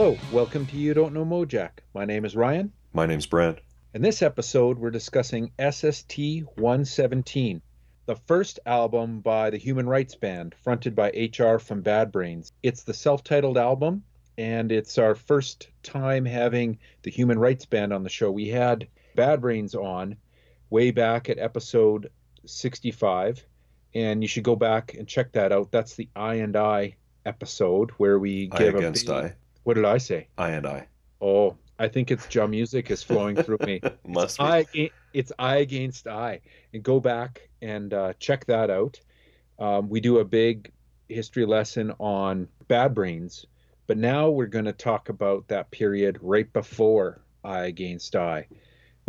[0.00, 1.80] Hello, welcome to You Don't Know Mojack.
[1.92, 2.72] My name is Ryan.
[2.94, 3.58] My name's Brent.
[3.92, 6.16] In this episode, we're discussing SST
[6.54, 7.60] 117,
[8.06, 12.50] the first album by the Human Rights Band, fronted by HR from Bad Brains.
[12.62, 14.02] It's the self titled album,
[14.38, 18.30] and it's our first time having the Human Rights Band on the show.
[18.30, 20.16] We had Bad Brains on
[20.70, 22.10] way back at episode
[22.46, 23.44] 65,
[23.94, 25.70] and you should go back and check that out.
[25.70, 26.96] That's the I and I
[27.26, 29.34] episode where we I give against a big, I.
[29.64, 30.28] What did I say?
[30.38, 30.86] I and I.
[31.20, 33.80] Oh, I think it's Jah music is flowing through me.
[34.06, 34.44] Must be.
[34.44, 36.40] I it's I against I,
[36.72, 39.00] and go back and uh, check that out.
[39.58, 40.70] Um, we do a big
[41.08, 43.46] history lesson on Bad Brains,
[43.86, 48.46] but now we're going to talk about that period right before I against I,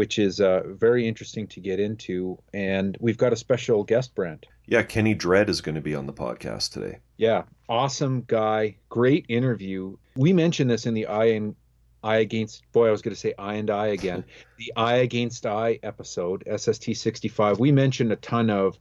[0.01, 2.35] which is uh, very interesting to get into.
[2.55, 4.47] And we've got a special guest, Brent.
[4.65, 6.97] Yeah, Kenny Dread is going to be on the podcast today.
[7.17, 9.97] Yeah, awesome guy, great interview.
[10.15, 11.55] We mentioned this in the I and
[12.01, 14.23] I against boy, I was going to say I and I again.
[14.57, 17.59] the I against I episode, SST 65.
[17.59, 18.79] We mentioned a ton of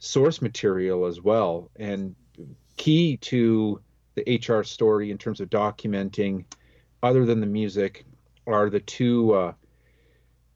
[0.00, 2.16] source material as well, and
[2.76, 3.80] key to
[4.16, 6.46] the HR story in terms of documenting,
[7.00, 8.04] other than the music,
[8.48, 9.34] are the two.
[9.34, 9.52] Uh,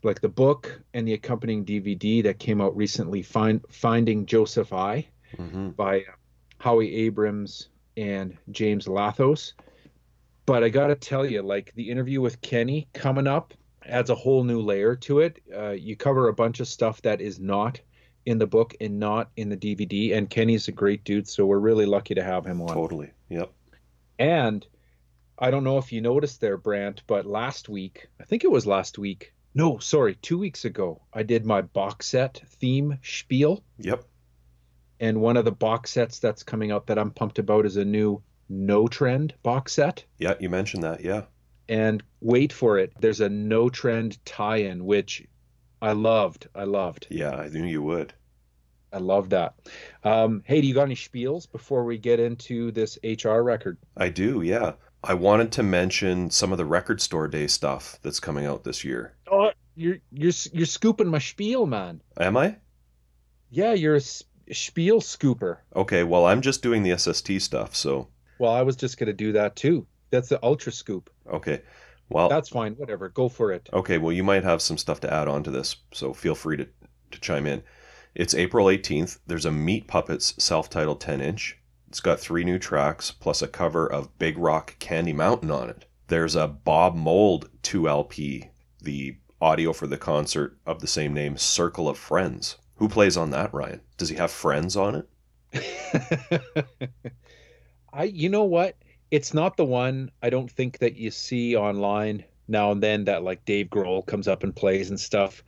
[0.03, 5.07] like the book and the accompanying DVD that came out recently, Find, Finding Joseph I
[5.37, 6.13] hmm by uh,
[6.59, 9.55] Howie Abrams and James Lathos.
[10.45, 14.15] But I got to tell you, like the interview with Kenny coming up adds a
[14.15, 15.41] whole new layer to it.
[15.55, 17.81] Uh, you cover a bunch of stuff that is not
[18.27, 20.17] in the book and not in the DVD.
[20.17, 22.75] And Kenny's a great dude, so we're really lucky to have him on.
[22.75, 23.11] Totally.
[23.29, 23.51] Yep.
[24.19, 24.67] And
[25.39, 28.67] I don't know if you noticed there, Brent, but last week, I think it was
[28.67, 29.33] last week.
[29.55, 34.05] No, sorry, two weeks ago, I did my box set theme spiel Yep.
[35.01, 37.85] and one of the box sets that's coming out that I'm pumped about is a
[37.85, 40.05] new No Trend box set.
[40.19, 41.03] Yeah, you mentioned that.
[41.05, 41.23] Yeah.
[41.69, 45.25] And wait for it, there's a No Trend tie-in, which
[45.81, 46.49] I loved.
[46.55, 47.07] I loved.
[47.11, 48.15] Yeah, I knew you would.
[48.93, 49.55] I love that.
[50.05, 53.79] Um, hey, do you got any spiels before we get into this HR record?
[53.97, 54.43] I do.
[54.43, 54.73] Yeah.
[55.05, 58.85] I wanted to mention some of the record store day stuff that's coming out this
[58.85, 59.15] year.
[59.31, 62.01] Oh, you're you're you're scooping my spiel, man.
[62.19, 62.57] Am I?
[63.51, 65.59] Yeah, you're a spiel scooper.
[65.75, 66.05] Okay.
[66.05, 67.75] Well, I'm just doing the SST stuff.
[67.75, 68.09] So,
[68.39, 69.87] Well, I was just gonna do that too.
[70.11, 71.11] That's the ultra scoop.
[71.31, 71.63] okay.
[72.09, 72.75] Well, That's fine.
[72.75, 73.09] Whatever.
[73.09, 73.71] Go for it.
[73.73, 76.59] Okay, well, you might have some stuff to add on to this, so feel free
[76.59, 76.69] to,
[77.13, 77.63] to chime in.
[78.15, 79.19] It's April 18th.
[79.27, 81.59] There's a Meat Puppets self titled 10 inch.
[81.93, 85.85] It's got three new tracks plus a cover of Big Rock Candy Mountain on it.
[86.07, 88.49] There's a Bob Mould 2 LP,
[88.81, 92.57] the audio for the concert of the same name, Circle of Friends.
[92.77, 93.83] Who plays on that, Ryan?
[93.99, 95.05] Does he have friends on
[95.53, 96.65] it?
[97.93, 98.75] I you know what?
[99.11, 103.23] It's not the one I don't think that you see online now and then that
[103.23, 105.45] like Dave Grohl comes up and plays and stuff.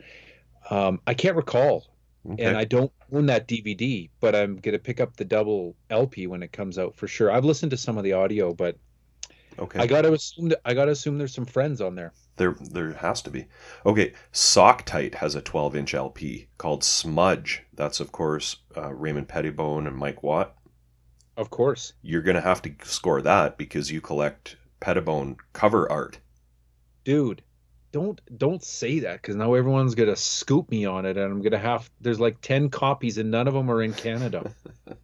[0.69, 1.87] Um, I can't recall,
[2.31, 2.45] Okay.
[2.45, 6.43] and I don't own that DVD, but I'm gonna pick up the double LP when
[6.43, 7.31] it comes out for sure.
[7.31, 8.77] I've listened to some of the audio, but
[9.59, 9.81] okay.
[9.81, 12.13] I gotta assume that, I gotta assume there's some friends on there.
[12.37, 13.47] There, there has to be.
[13.87, 17.63] Okay, Sock Tight has a 12 inch LP called Smudge.
[17.73, 20.57] That's, of course, uh, Raymond Pettibon and Mike Watt.
[21.37, 21.93] Of course.
[22.03, 26.19] You're to have to score that because you collect Pettibon cover art.
[27.05, 27.43] dude
[27.95, 31.57] don't don't say that because now everyone's gonna scoop me on it and i'm gonna
[31.57, 34.53] have there's like 10 copies and none of them are in canada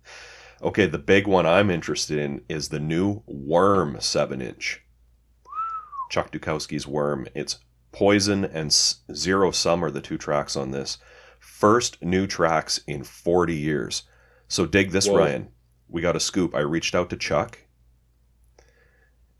[0.62, 4.82] Okay, the big one I'm interested in is the new Wurm 7 inch.
[6.10, 7.28] Chuck Dukowski's Wurm.
[7.34, 7.60] It's
[7.92, 10.98] Poison and Zero Sum are the two tracks on this.
[11.38, 14.02] First new tracks in 40 years.
[14.48, 15.16] So dig this, Whoa.
[15.16, 15.48] Ryan.
[15.88, 16.54] We got a scoop.
[16.54, 17.60] I reached out to Chuck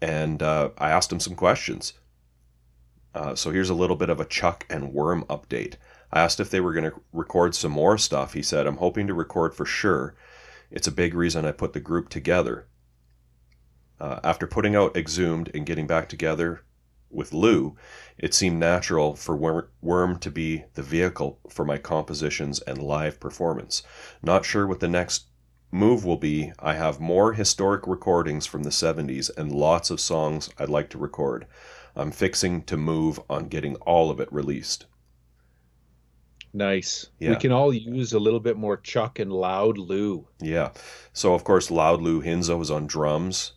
[0.00, 1.92] and uh, I asked him some questions.
[3.14, 5.74] Uh, so here's a little bit of a Chuck and Wurm update.
[6.12, 8.34] I asked if they were going to record some more stuff.
[8.34, 10.14] He said, I'm hoping to record for sure.
[10.70, 12.66] It's a big reason I put the group together.
[14.00, 16.62] Uh, after putting out Exhumed and getting back together
[17.10, 17.76] with Lou,
[18.16, 23.82] it seemed natural for Wurm to be the vehicle for my compositions and live performance.
[24.22, 25.26] Not sure what the next
[25.72, 26.52] move will be.
[26.58, 30.98] I have more historic recordings from the 70s and lots of songs I'd like to
[30.98, 31.46] record.
[31.96, 34.86] I'm fixing to move on getting all of it released.
[36.52, 37.30] nice Yeah.
[37.30, 40.72] we can all use a little bit more chuck and loud lou Yeah.
[41.12, 43.52] So of course, Loud Lou Hinzo is on drums.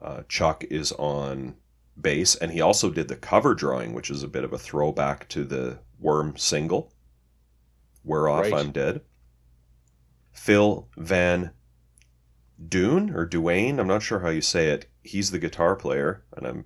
[0.00, 1.56] Uh, Chuck is on
[2.00, 5.28] bass, and he also did the cover drawing, which is a bit of a throwback
[5.30, 6.92] to the Wurm single.
[8.04, 8.54] We're off, Right.
[8.54, 9.00] I'm dead.
[10.32, 11.50] Phil Van
[12.68, 14.86] Dune or Duane, I'm not sure how you say it.
[15.02, 16.64] He's the guitar player, and I'm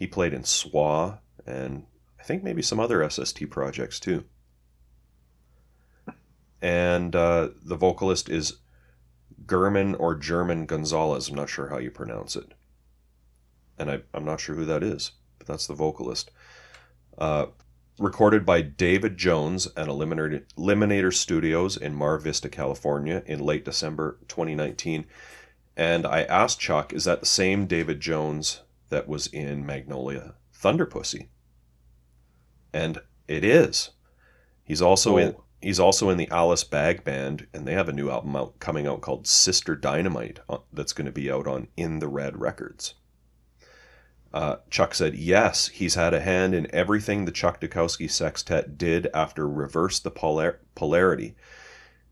[0.00, 1.84] He played in SWA and
[2.18, 4.24] I think maybe some other SST projects too.
[6.62, 8.60] And uh, the vocalist is
[9.46, 11.28] German or German Gonzalez.
[11.28, 12.54] I'm not sure how you pronounce it.
[13.78, 16.30] And I, I'm not sure who that is, but that's the vocalist.
[17.18, 17.48] Uh,
[17.98, 24.16] recorded by David Jones at Eliminator, Eliminator Studios in Mar Vista, California in late December
[24.28, 25.04] 2019.
[25.76, 31.28] And I asked Chuck, is that the same David Jones that was in Magnolia Thunderpussy?
[32.72, 33.90] And it is.
[34.62, 35.18] He's also oh.
[35.18, 38.58] in he's also in the Alice Bag Band, and they have a new album out
[38.60, 42.40] coming out called Sister Dynamite uh, that's going to be out on In the Red
[42.40, 42.94] Records.
[44.32, 49.08] Uh, Chuck said, yes, he's had a hand in everything the Chuck Dukowski Sextet did
[49.12, 51.34] after Reverse the Polar- Polarity.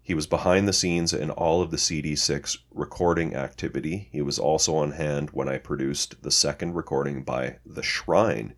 [0.08, 4.08] He was behind the scenes in all of the CD6 recording activity.
[4.10, 8.54] He was also on hand when I produced the second recording by The Shrine.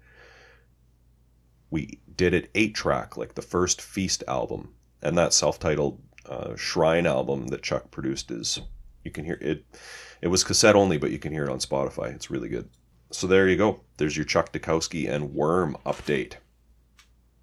[1.68, 7.04] We did it eight track, like the first Feast album and that self-titled uh, Shrine
[7.04, 8.60] album that Chuck produced is
[9.02, 9.64] you can hear it.
[10.22, 12.14] It was cassette only, but you can hear it on Spotify.
[12.14, 12.70] It's really good.
[13.10, 13.80] So there you go.
[13.96, 16.34] There's your Chuck Dukowski and Wurm update.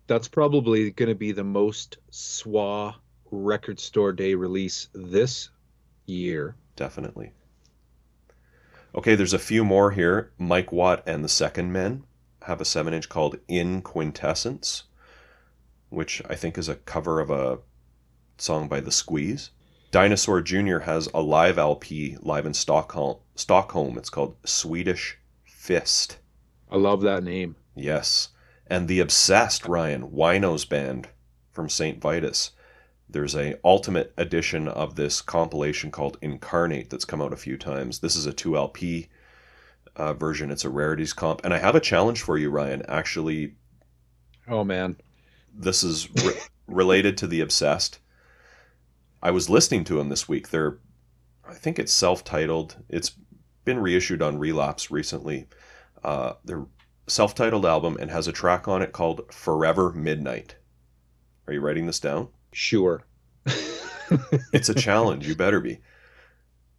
[0.07, 2.95] That's probably going to be the most SWA
[3.31, 5.49] record store day release this
[6.05, 6.55] year.
[6.75, 7.31] Definitely.
[8.95, 10.31] Okay, there's a few more here.
[10.37, 12.03] Mike Watt and the Second Men
[12.43, 14.83] have a 7 inch called In Quintessence
[15.89, 17.59] which I think is a cover of a
[18.37, 19.51] song by The Squeeze.
[19.91, 20.79] Dinosaur Jr.
[20.79, 23.17] has a live LP live in Stockholm.
[23.35, 23.97] Stockholm.
[23.97, 26.17] It's called Swedish Fist.
[26.69, 27.55] I love that name.
[27.75, 28.29] Yes.
[28.67, 31.07] And The Obsessed, Ryan, Wino's band
[31.51, 32.01] from St.
[32.01, 32.51] Vitus.
[33.09, 37.99] There's a ultimate edition of this compilation called Incarnate that's come out a few times.
[37.99, 39.07] This is a 2LP
[39.95, 40.51] uh, version.
[40.51, 41.43] It's a rarities comp.
[41.43, 42.83] And I have a challenge for you, Ryan.
[42.87, 43.55] Actually,
[44.47, 44.97] Oh man
[45.57, 47.99] this is re- related to the obsessed.
[49.21, 50.49] I was listening to them this week.
[50.49, 50.77] They're,
[51.47, 52.77] I think it's self-titled.
[52.87, 53.13] It's
[53.65, 55.47] been reissued on Relapse recently.
[56.03, 56.65] Uh, their
[57.07, 60.55] self-titled album and has a track on it called "Forever Midnight."
[61.47, 62.29] Are you writing this down?
[62.51, 63.03] Sure.
[64.53, 65.27] it's a challenge.
[65.27, 65.79] You better be.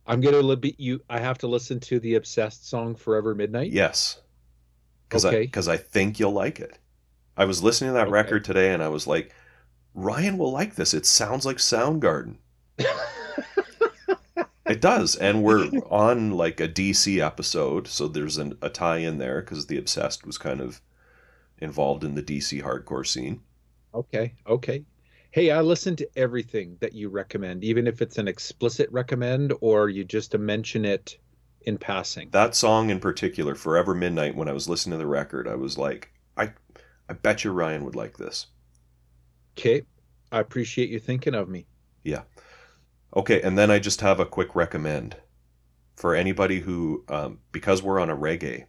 [0.07, 1.03] I'm gonna li- you.
[1.11, 4.21] I have to listen to the obsessed song "Forever Midnight." Yes.
[5.09, 5.41] Because okay.
[5.41, 6.79] I because I think you'll like it.
[7.37, 8.13] I was listening to that okay.
[8.13, 9.33] record today and I was like,
[9.95, 10.93] Ryan will like this.
[10.93, 12.37] It sounds like Soundgarden.
[14.67, 15.15] it does.
[15.15, 17.87] And we're on like a DC episode.
[17.87, 20.81] So there's an, a tie in there because The Obsessed was kind of
[21.59, 23.41] involved in the DC hardcore scene.
[23.95, 24.35] Okay.
[24.47, 24.85] Okay.
[25.31, 29.89] Hey, I listen to everything that you recommend, even if it's an explicit recommend or
[29.89, 31.19] you just mention it
[31.63, 32.31] in passing.
[32.31, 35.77] That song in particular, Forever Midnight, when I was listening to the record, I was
[35.77, 36.53] like, I
[37.09, 38.47] I bet you Ryan would like this.
[39.59, 39.83] Okay.
[40.31, 41.67] I appreciate you thinking of me.
[42.05, 42.23] Yeah.
[43.17, 45.17] Okay, and then I just have a quick recommend
[45.97, 48.67] for anybody who, um, because we're on a reggae,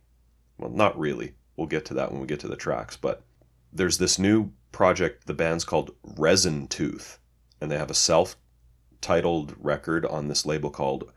[0.57, 1.33] well, not really.
[1.55, 3.23] We'll get to that when we get to the tracks, but
[3.71, 5.27] there's this new project.
[5.27, 7.19] The band's called Resin Tooth,
[7.61, 8.35] and they have a self
[9.01, 11.11] titled record on this label called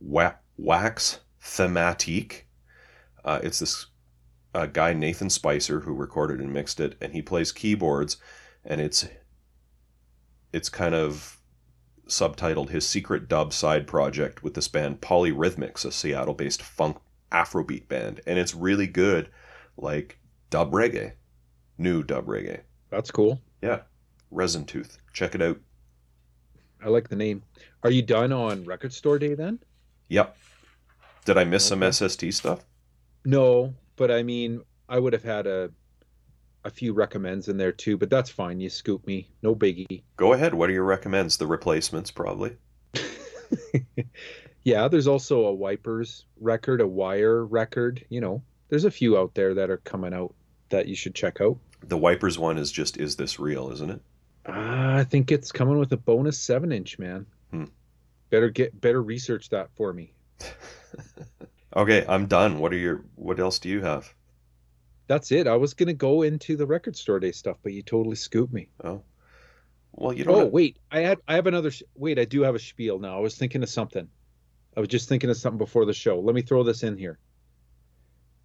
[0.00, 2.42] Wax Thematique.
[3.24, 3.86] Uh, it's this
[4.54, 8.16] a guy Nathan Spicer who recorded and mixed it, and he plays keyboards,
[8.64, 9.06] and it's
[10.52, 11.40] it's kind of
[12.08, 16.98] subtitled his secret dub side project with this band Polyrhythmics, a Seattle-based funk
[17.30, 19.30] Afrobeat band, and it's really good,
[19.76, 20.18] like
[20.50, 21.12] dub reggae,
[21.80, 22.60] new dub reggae.
[22.90, 23.40] That's cool.
[23.62, 23.80] Yeah,
[24.30, 25.58] Resin Tooth, check it out.
[26.82, 27.42] I like the name.
[27.82, 29.58] Are you done on Record Store Day then?
[30.08, 30.36] Yep.
[31.24, 31.90] Did I miss okay.
[31.90, 32.64] some SST stuff?
[33.24, 35.70] No, but I mean, I would have had a
[36.64, 38.60] a few recommends in there too, but that's fine.
[38.60, 40.02] You scoop me, no biggie.
[40.16, 40.54] Go ahead.
[40.54, 41.38] What are your recommends?
[41.38, 42.56] The replacements, probably.
[44.64, 48.04] yeah, there's also a Wipers record, a Wire record.
[48.10, 50.34] You know, there's a few out there that are coming out
[50.68, 51.58] that you should check out.
[51.80, 54.00] The Wipers one is just "Is This Real?" Isn't it?
[54.46, 54.52] Uh,
[54.98, 57.26] I think it's coming with a bonus seven inch, man.
[57.50, 57.64] Hmm.
[58.30, 60.12] Better get better research that for me.
[61.76, 62.58] Okay, I'm done.
[62.58, 64.12] What are your what else do you have?
[65.06, 65.46] That's it.
[65.46, 68.68] I was gonna go into the record store day stuff, but you totally scooped me.
[68.82, 69.02] Oh.
[69.92, 70.34] Well, you don't.
[70.34, 70.52] Oh have...
[70.52, 71.70] wait, I had I have another.
[71.94, 73.16] Wait, I do have a spiel now.
[73.16, 74.08] I was thinking of something.
[74.76, 76.20] I was just thinking of something before the show.
[76.20, 77.18] Let me throw this in here.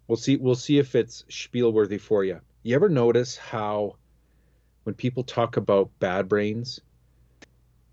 [0.06, 0.36] We'll see.
[0.36, 2.40] We'll see if it's spiel worthy for you.
[2.66, 3.94] You ever notice how,
[4.82, 6.80] when people talk about bad brains,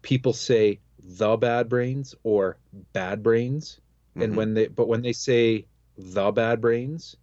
[0.01, 2.58] people say the bad brains or
[2.92, 3.80] bad brains?
[4.15, 4.36] and mm-hmm.
[4.36, 7.15] when they but when they say the bad brains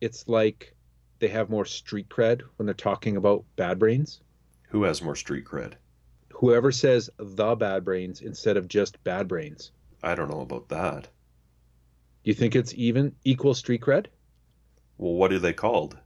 [0.00, 0.74] it's like
[1.18, 4.22] they have more street cred when they're talking about Bad Brains.
[4.68, 5.74] Who has more street cred?
[6.32, 9.70] Whoever says the Bad Brains instead of just Bad Brains.
[10.02, 11.08] I don't know about that.
[12.24, 14.06] You think it's even equal street cred?
[14.96, 15.98] Well, what are they called?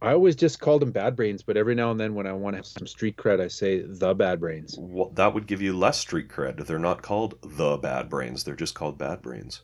[0.00, 2.54] I always just called them Bad Brains, but every now and then when I want
[2.54, 4.76] to have some street cred, I say the Bad Brains.
[4.78, 6.64] Well, that would give you less street cred.
[6.66, 8.44] They're not called the Bad Brains.
[8.44, 9.62] They're just called Bad Brains.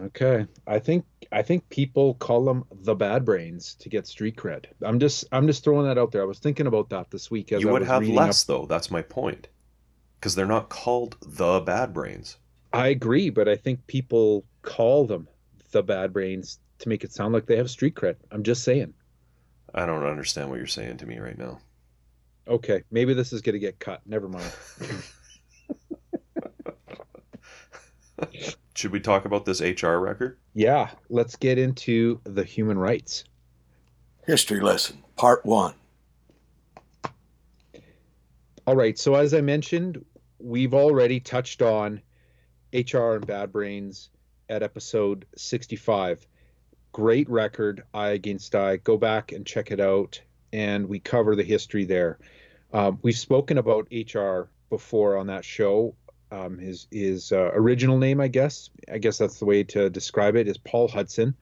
[0.00, 4.66] Okay, I think I think people call them the Bad Brains to get street cred.
[4.80, 6.22] I'm just I'm just throwing that out there.
[6.22, 7.52] I was thinking about that this week.
[7.52, 8.46] As you I would have less up.
[8.46, 8.66] though.
[8.66, 9.48] That's my point.
[10.18, 12.38] Because they're not called the Bad Brains.
[12.72, 15.28] I agree, but I think people call them
[15.72, 18.16] the Bad Brains to make it sound like they have street cred.
[18.30, 18.94] I'm just saying.
[19.74, 21.58] I don't understand what you're saying to me right now.
[22.46, 24.00] Okay, maybe this is going to get cut.
[24.06, 24.50] Never mind.
[28.74, 30.38] Should we talk about this HR record?
[30.54, 33.24] Yeah, let's get into the human rights.
[34.26, 35.74] History lesson, part one.
[38.66, 40.04] All right, so as I mentioned,
[40.38, 42.00] we've already touched on
[42.72, 44.10] HR and Bad Brains
[44.48, 46.26] at episode 65.
[46.92, 48.76] Great record, Eye Against Eye.
[48.76, 50.20] Go back and check it out,
[50.52, 52.18] and we cover the history there.
[52.72, 55.94] Um, we've spoken about HR before on that show.
[56.30, 60.36] Um, his his uh, original name, I guess, I guess that's the way to describe
[60.36, 61.34] it, is Paul Hudson.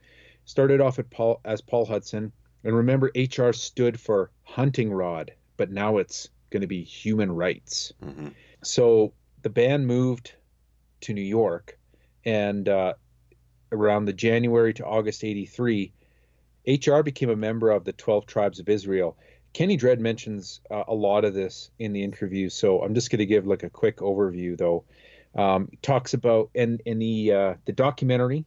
[0.44, 5.70] Started off at Paul as Paul Hudson, and remember, HR stood for hunting rod, but
[5.70, 7.92] now it's going to be human rights.
[8.02, 8.28] hmm
[8.62, 9.12] So
[9.42, 10.34] the band moved
[11.02, 11.78] to New York,
[12.24, 12.94] and uh,
[13.72, 15.92] around the January to August 83,
[16.66, 19.16] HR became a member of the 12 tribes of Israel.
[19.52, 23.20] Kenny Dread mentions uh, a lot of this in the interview, so I'm just going
[23.20, 24.84] to give like a quick overview though.
[25.34, 28.44] Um, talks about and in the uh, the documentary,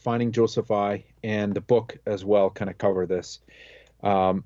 [0.00, 3.40] Finding Joseph I, and the book as well, kind of cover this.
[4.02, 4.44] Um,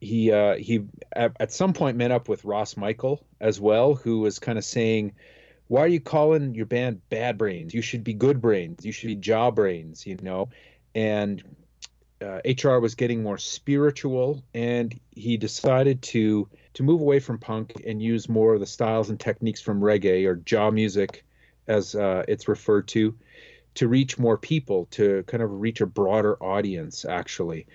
[0.00, 4.20] he uh, he at, at some point met up with Ras Michael as well, who
[4.20, 5.12] was kind of saying,
[5.68, 7.72] "Why are you calling your band Bad Brains?
[7.72, 8.84] You should be Good Brains.
[8.84, 10.48] You should be Jah Brains." You know,
[10.94, 11.42] and
[12.20, 17.82] uh, HR was getting more spiritual, and he decided to to move away from punk
[17.86, 21.24] and use more of the styles and techniques from reggae or Jah music,
[21.66, 23.16] as uh, it's referred to,
[23.74, 27.66] to reach more people, to kind of reach a broader audience, actually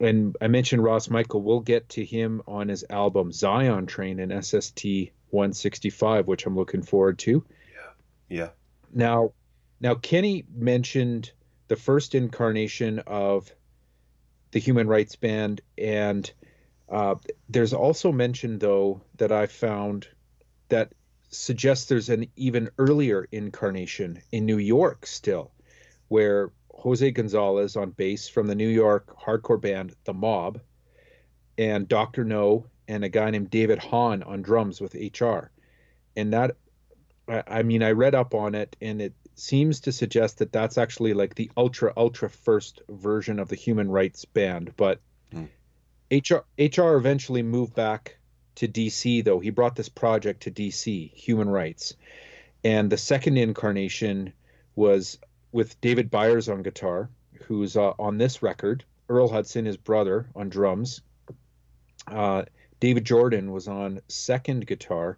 [0.00, 1.42] and I mentioned Ras Michael.
[1.42, 4.84] We'll get to him on his album Zion Train and SST
[5.30, 7.44] 165, which I'm looking forward to.
[8.28, 8.50] Yeah.
[8.92, 9.32] Now,
[9.80, 11.32] now Kenny mentioned
[11.68, 13.50] the first incarnation of
[14.52, 16.30] the Human Rights Band, and
[16.88, 17.16] uh,
[17.48, 20.08] there's also mention though that I found
[20.68, 20.92] that
[21.28, 25.50] suggests there's an even earlier incarnation in New York still,
[26.08, 26.50] where
[26.86, 30.60] Jose Gonzalez on bass from the New York hardcore band The Mob,
[31.58, 32.24] and Dr.
[32.24, 35.50] No, and a guy named David Hahn on drums with HR.
[36.16, 36.56] And that,
[37.26, 41.12] I, mean, I read up on it, and it seems to suggest that that's actually
[41.12, 44.72] like the ultra, ultra first version of the Human Rights Band.
[44.76, 45.00] But
[45.32, 45.46] Hmm.
[46.12, 48.16] HR, HR eventually moved back
[48.54, 49.40] to DC, though.
[49.40, 51.96] He brought this project to DC, Human Rights.
[52.62, 54.32] And the second incarnation
[54.76, 55.18] was
[55.56, 57.08] with David Byers on guitar,
[57.44, 61.00] who's uh, on this record, Earl Hudson, his brother, on drums.
[62.06, 62.42] Uh,
[62.78, 65.16] David Jordan was on second guitar,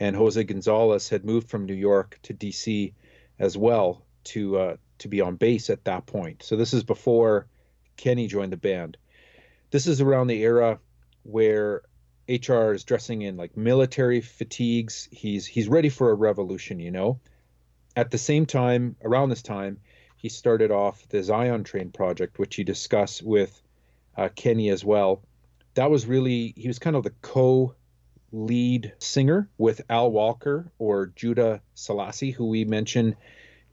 [0.00, 2.94] and Jose Gonzalez had moved from New York to DC
[3.38, 6.42] as well to uh, to be on bass at that point.
[6.42, 7.46] So this is before
[7.96, 8.96] Kenny joined the band.
[9.70, 10.80] This is around the era
[11.22, 11.82] where
[12.28, 15.08] HR is dressing in like military fatigues.
[15.12, 17.20] He's he's ready for a revolution, you know.
[17.96, 19.78] At the same time, around this time,
[20.18, 23.62] he started off the Zion Train project, which he discussed with
[24.16, 25.22] uh, Kenny as well.
[25.74, 31.62] That was really he was kind of the co-lead singer with Al Walker or Judah
[31.74, 33.16] Selassie, who we mentioned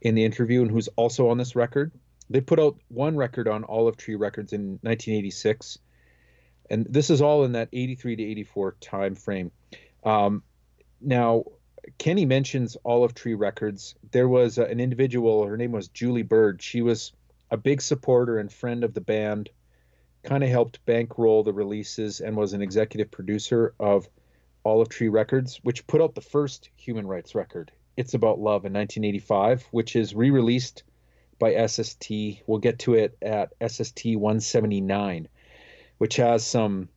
[0.01, 1.91] in the interview and who's also on this record.
[2.29, 5.79] They put out one record on Olive Tree Records in 1986,
[6.69, 9.51] and this is all in that 83 to 84 time frame.
[10.03, 10.43] Um,
[11.01, 11.43] now,
[11.97, 13.95] Kenny mentions Olive Tree Records.
[14.11, 16.61] There was uh, an individual, her name was Julie Bird.
[16.61, 17.11] She was
[17.51, 19.49] a big supporter and friend of the band,
[20.23, 24.07] kind of helped bankroll the releases, and was an executive producer of
[24.65, 28.73] Olive Tree Records, which put out the first human rights record, It's About Love, in
[28.73, 30.83] 1985, which is re released
[31.37, 32.09] by SST.
[32.47, 35.27] We'll get to it at SST 179,
[35.97, 36.87] which has some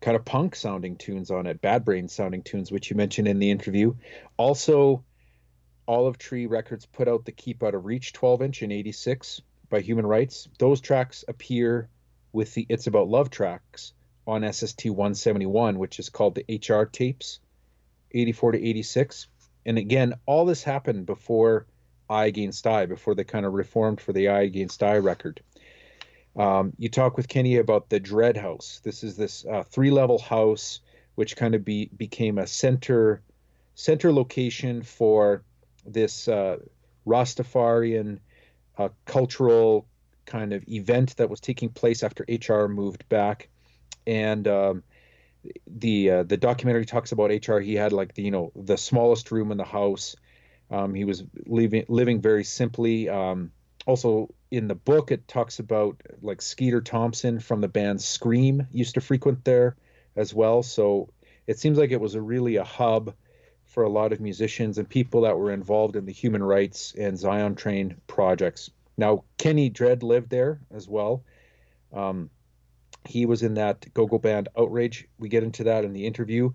[0.00, 3.38] kind of punk sounding tunes on it, Bad Brain sounding tunes, which you mentioned in
[3.38, 3.94] the interview.
[4.36, 5.04] Also,
[5.86, 9.80] Olive Tree Records put out the Keep Out of Reach 12 inch in 86, by
[9.80, 10.48] Human Rights.
[10.58, 11.88] Those tracks appear
[12.32, 13.94] with the It's About Love tracks
[14.26, 17.40] on SST 171, which is called the HR tapes,
[18.12, 19.26] 84 to 86.
[19.66, 21.66] And again, all this happened before
[22.08, 25.40] Eye Against Eye, before they kind of reformed for the Eye Against Eye record.
[26.36, 28.80] Um, you talk with Kenny about the Dread House.
[28.82, 30.80] This is this uh, three level house,
[31.14, 33.22] which kind of be, became a center
[33.74, 35.42] center location for
[35.86, 36.58] this uh,
[37.06, 38.20] Rastafarian
[38.78, 39.86] uh, cultural
[40.24, 43.48] kind of event that was taking place after HR moved back,
[44.06, 44.82] and um,
[45.66, 47.58] the uh, the documentary talks about HR.
[47.58, 50.16] He had like the you know the smallest room in the house.
[50.70, 53.08] Um, he was living living very simply.
[53.08, 53.52] Um,
[53.86, 58.94] also in the book, it talks about like Skeeter Thompson from the band Scream used
[58.94, 59.76] to frequent there
[60.16, 60.62] as well.
[60.62, 61.08] So
[61.46, 63.14] it seems like it was a really a hub
[63.64, 67.18] for a lot of musicians and people that were involved in the human rights and
[67.18, 68.70] Zion Train projects.
[68.98, 71.24] Now, Kenny Dread lived there as well.
[71.92, 72.30] Um,
[73.06, 75.08] he was in that go go band Outrage.
[75.18, 76.50] We get into that in the interview.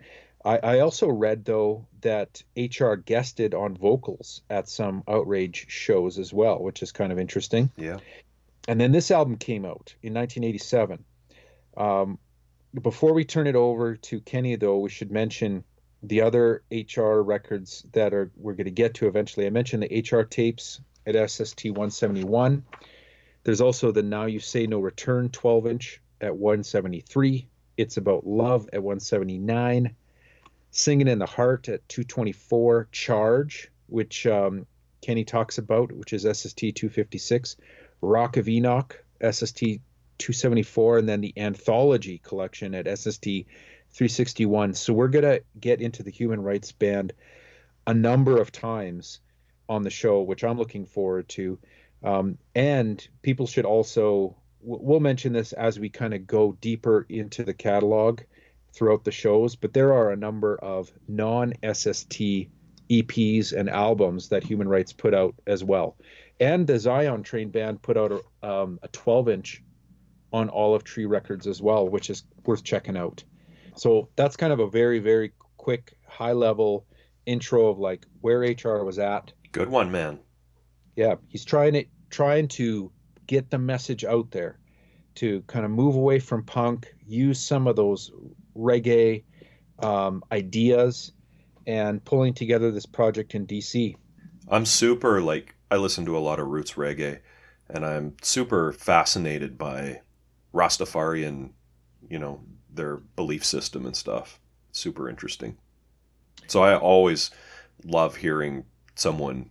[0.48, 6.32] I, I, also read, though, that HR guested on vocals at some Outrage shows as
[6.32, 7.70] well, which is kind of interesting.
[7.76, 7.98] Yeah.
[8.68, 11.04] And then this album came out in 1987.
[11.76, 12.18] Um,
[12.82, 15.66] before we turn it over to Kenny, though, we should mention
[16.02, 19.48] the other HR records that are we're going to get to eventually.
[19.48, 22.64] I mentioned the HR tapes at SST 171.
[23.44, 27.48] There's also the Now You Say No Return 12 inch at 173.
[27.76, 29.96] It's About Love at 179.
[30.78, 32.88] Singing in the Heart at 224.
[32.92, 34.68] Charge, which um,
[35.02, 37.58] Kenny talks about, which is SST 256.
[38.02, 39.60] Rock of Enoch, SST
[40.20, 41.00] 274.
[41.00, 44.76] And then the Anthology collection at SST 361.
[44.76, 47.14] So we're going to get into the Human Rights Band
[47.88, 49.20] a number of times
[49.68, 51.58] on the show, which I'm looking forward to.
[52.04, 57.44] Um, and people should also, we'll mention this as we kind of go deeper into
[57.44, 58.22] the catalog
[58.78, 62.22] throughout the shows, but there are a number of non SST
[62.90, 65.98] EPs and albums that Human Rights put out as well.
[66.40, 69.64] And the Zion Train Band put out a, um, a 12 inch
[70.32, 73.24] on Olive Tree Records as well, which is worth checking out.
[73.76, 76.86] So that's kind of a very, very quick, high level
[77.26, 79.34] intro of like where HR was at.
[79.52, 80.20] Good one, man.
[80.96, 82.92] Yeah, he's trying to trying to
[83.26, 84.58] get the message out there
[85.16, 88.12] to kind of move away from punk, use some of those
[88.58, 89.24] reggae
[89.80, 91.12] um, ideas,
[91.66, 93.96] and pulling together this project in DC.
[94.50, 97.20] I'm super like I listen to a lot of roots reggae,
[97.70, 100.02] and I'm super fascinated by
[100.54, 101.52] Rastafarian,
[102.10, 102.42] you know,
[102.74, 104.40] their belief system and stuff.
[104.72, 105.58] Super interesting.
[106.48, 107.30] So I always
[107.84, 108.66] love hearing
[108.96, 109.50] someone,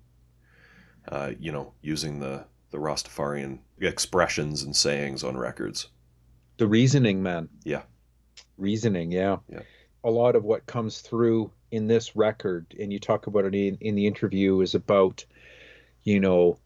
[1.09, 5.89] uh, you know, using the the Rastafarian expressions and sayings on records.
[6.57, 7.49] The reasoning, man.
[7.65, 7.83] Yeah.
[8.59, 9.37] Reasoning, yeah.
[9.49, 9.61] Yeah.
[10.05, 13.77] A lot of what comes through in this record, and you talk about it in,
[13.81, 15.25] in the interview, is about,
[16.05, 16.59] you know,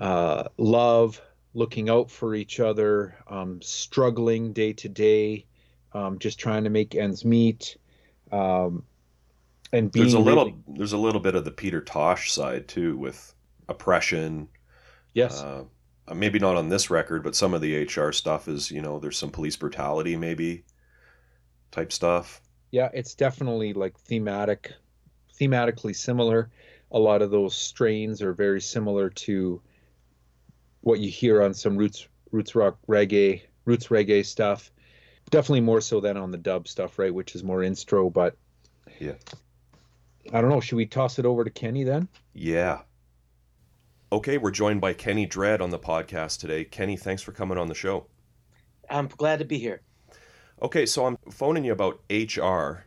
[0.00, 1.20] uh, love,
[1.54, 5.46] looking out for each other, um, struggling day to day,
[5.92, 7.76] um, just trying to make ends meet,
[8.30, 8.84] um,
[9.72, 12.68] and being there's a really, little there's a little bit of the Peter Tosh side
[12.68, 13.34] too with
[13.68, 14.48] oppression.
[15.14, 15.64] yes, Uh,
[16.14, 19.18] maybe not on this record, but some of the HR stuff is you know there's
[19.18, 20.64] some police brutality maybe
[21.72, 22.40] type stuff.
[22.70, 24.72] yeah, it's definitely like thematic,
[25.40, 26.50] thematically similar.
[26.92, 29.60] A lot of those strains are very similar to
[30.82, 34.70] what you hear on some roots roots rock reggae, roots reggae stuff.
[35.30, 37.12] Definitely more so than on the dub stuff, right?
[37.12, 38.36] Which is more instro, but
[39.00, 39.14] Yeah.
[40.32, 40.60] I don't know.
[40.60, 42.08] Should we toss it over to Kenny then?
[42.34, 42.82] Yeah.
[44.12, 46.64] Okay, we're joined by Kenny Dread on the podcast today.
[46.64, 48.06] Kenny, thanks for coming on the show.
[48.90, 49.80] I'm glad to be here.
[50.62, 52.84] Okay, so I'm phoning you about HR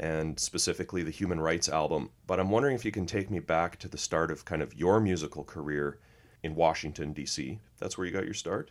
[0.00, 3.78] and specifically the Human Rights album, but I'm wondering if you can take me back
[3.80, 5.98] to the start of kind of your musical career
[6.42, 7.58] in Washington, D.C.
[7.76, 8.70] That's where you got your start?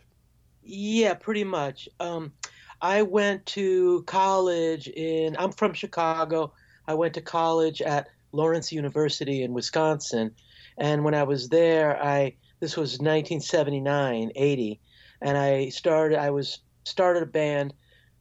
[0.64, 1.88] Yeah, pretty much.
[2.00, 2.34] Um,
[2.82, 6.54] I went to college in, I'm from Chicago.
[6.88, 10.34] I went to college at Lawrence University in Wisconsin.
[10.80, 14.80] And when I was there, I, this was 1979, 80.
[15.22, 17.76] And I started, I was, started a band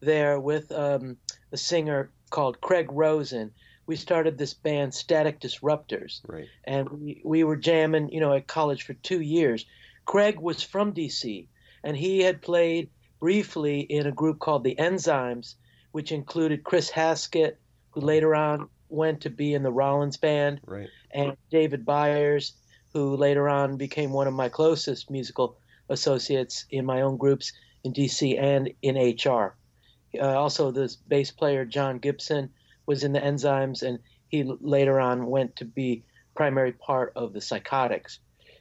[0.06, 1.18] there with um,
[1.52, 3.50] a singer called Craig Rosen.
[3.86, 6.20] We started this band, Static Disruptors.
[6.26, 6.48] Right.
[6.64, 9.66] and we, we were jamming, you know, at college for two years.
[10.06, 11.46] Craig was from DC,
[11.84, 12.88] and he had played
[13.20, 15.54] briefly in a group called the Enzymes,
[15.92, 17.58] which included Chris Haskett,
[17.90, 20.88] who later on went to be in the Rollins band, Right.
[21.12, 22.54] and David Byers,
[22.92, 25.56] who later on became one of my closest musical
[25.88, 27.52] associates in my own groups
[27.84, 29.54] in DC and in HR.
[30.20, 32.50] Uh, also, this bass player John Gibson
[32.86, 33.98] was in the Enzymes, and
[34.28, 38.18] he later on went to be primary part of the Psychotics.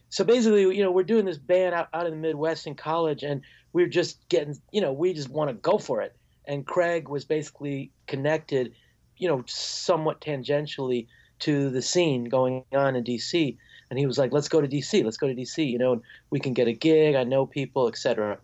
[0.09, 3.23] So basically, you know, we're doing this band out, out in the Midwest in college,
[3.23, 3.41] and
[3.73, 6.15] we're just getting, you know, we just want to go for it.
[6.45, 8.73] And Craig was basically connected,
[9.17, 11.07] you know, somewhat tangentially
[11.39, 13.57] to the scene going on in DC.
[13.89, 16.01] And he was like, let's go to DC, let's go to DC, you know, and
[16.29, 18.39] we can get a gig, I know people, etc.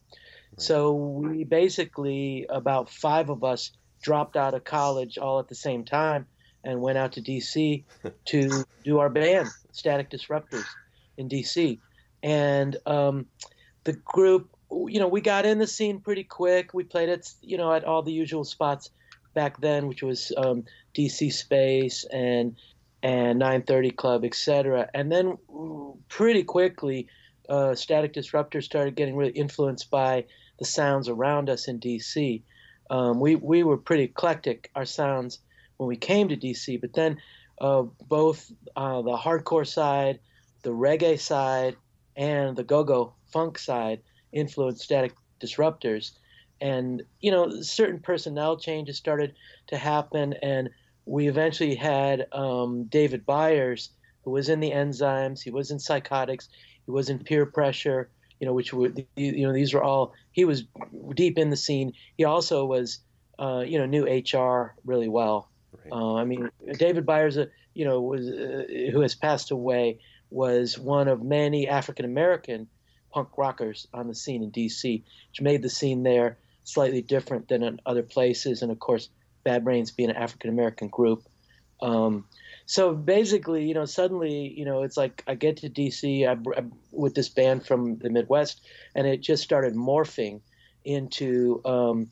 [0.51, 0.61] Right.
[0.61, 5.83] So we basically, about five of us dropped out of college all at the same
[5.85, 6.25] time
[6.63, 7.83] and went out to DC
[8.25, 10.65] to do our band, Static Disruptors,
[11.17, 11.79] in DC.
[12.23, 13.25] And um,
[13.83, 16.73] the group, you know, we got in the scene pretty quick.
[16.73, 18.89] We played at, you know, at all the usual spots
[19.33, 22.55] back then, which was um, DC Space and
[23.03, 24.87] and 930 Club, etc.
[24.93, 25.37] And then
[26.07, 27.07] pretty quickly,
[27.49, 30.25] uh, Static Disruptors started getting really influenced by
[30.61, 32.43] the sounds around us in DC.
[32.91, 35.39] Um, we we were pretty eclectic our sounds
[35.77, 37.17] when we came to DC, but then
[37.59, 40.19] uh, both uh, the hardcore side,
[40.61, 41.77] the reggae side,
[42.15, 46.11] and the go-go funk side influenced Static Disruptors,
[46.61, 49.33] and you know certain personnel changes started
[49.65, 50.69] to happen, and
[51.07, 53.89] we eventually had um, David Byers,
[54.23, 56.49] who was in the Enzymes, he was in Psychotics,
[56.85, 58.11] he was in Peer Pressure,
[58.41, 60.63] you know, which were you know these were all he was
[61.13, 61.93] deep in the scene.
[62.17, 62.97] He also was,
[63.37, 65.47] uh, you know, knew HR really well.
[65.71, 65.91] Right.
[65.91, 69.99] Uh, I mean, David Byers, uh, you know, was uh, who has passed away,
[70.31, 72.67] was one of many African American
[73.11, 77.61] punk rockers on the scene in D.C., which made the scene there slightly different than
[77.61, 78.63] in other places.
[78.63, 79.09] And of course,
[79.43, 81.23] Bad Brains being an African American group.
[81.79, 82.25] Um,
[82.65, 86.63] so basically, you know, suddenly, you know, it's like I get to DC I, I,
[86.91, 88.61] with this band from the Midwest,
[88.95, 90.41] and it just started morphing
[90.85, 92.09] into um,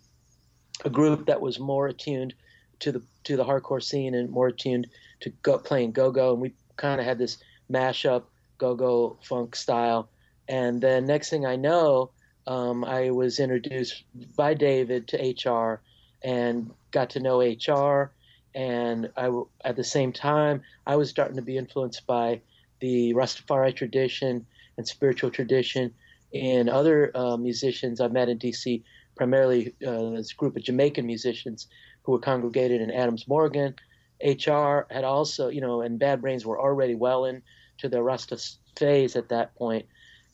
[0.86, 2.34] a group that was more attuned
[2.80, 4.88] to the to the hardcore scene and more attuned
[5.22, 7.38] to go, playing go-go, and we kind of had this
[7.72, 8.24] mashup
[8.58, 10.10] go-go funk style.
[10.48, 12.12] And then next thing I know,
[12.48, 14.04] um, I was introduced
[14.36, 15.82] by David to HR
[16.24, 18.12] and got to know HR
[18.56, 19.32] and I
[19.64, 22.42] at the same time I was starting to be influenced by
[22.80, 24.46] the Rastafari tradition
[24.78, 25.94] and spiritual tradition
[26.34, 28.84] and other uh, musicians I met in DC,
[29.16, 31.68] primarily uh, this group of Jamaican musicians
[32.04, 33.76] who were congregated in Adams Morgan.
[34.24, 38.38] HR had also, you know, and Bad Brains were already well into their Rasta
[38.78, 39.86] phase at that point,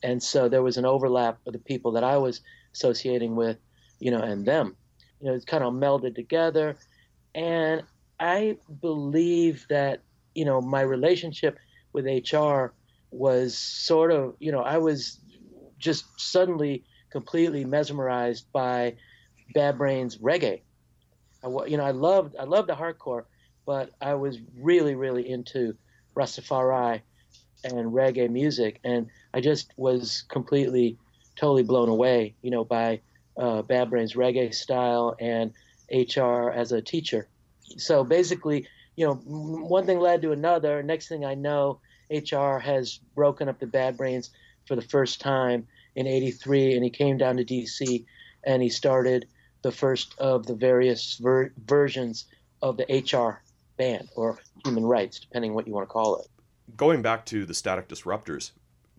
[0.03, 2.41] and so there was an overlap of the people that I was
[2.73, 3.57] associating with,
[3.99, 4.75] you know, and them.
[5.21, 6.77] You know, it's kind of melded together,
[7.33, 7.83] and
[8.19, 10.01] I believe that
[10.33, 11.57] you know my relationship
[11.93, 12.73] with HR
[13.11, 15.19] was sort of you know I was
[15.77, 18.95] just suddenly completely mesmerized by
[19.53, 20.61] Bad Brains reggae.
[21.43, 23.25] I, you know I loved I loved the hardcore,
[23.65, 25.75] but I was really really into
[26.15, 27.01] Rastafari
[27.63, 30.97] and reggae music, and I just was completely
[31.35, 33.01] totally blown away you know by
[33.37, 35.51] uh, Bad Brains reggae style and
[35.91, 37.27] HR as a teacher
[37.77, 40.81] so basically, you know, one thing led to another.
[40.83, 44.29] Next thing I know, HR has broken up the Bad Brains
[44.67, 48.05] for the first time in '83, and he came down to DC
[48.45, 49.27] and he started
[49.63, 52.25] the first of the various ver- versions
[52.61, 53.41] of the HR
[53.77, 56.27] band or human rights, depending what you want to call it.
[56.77, 58.51] Going back to the Static Disruptors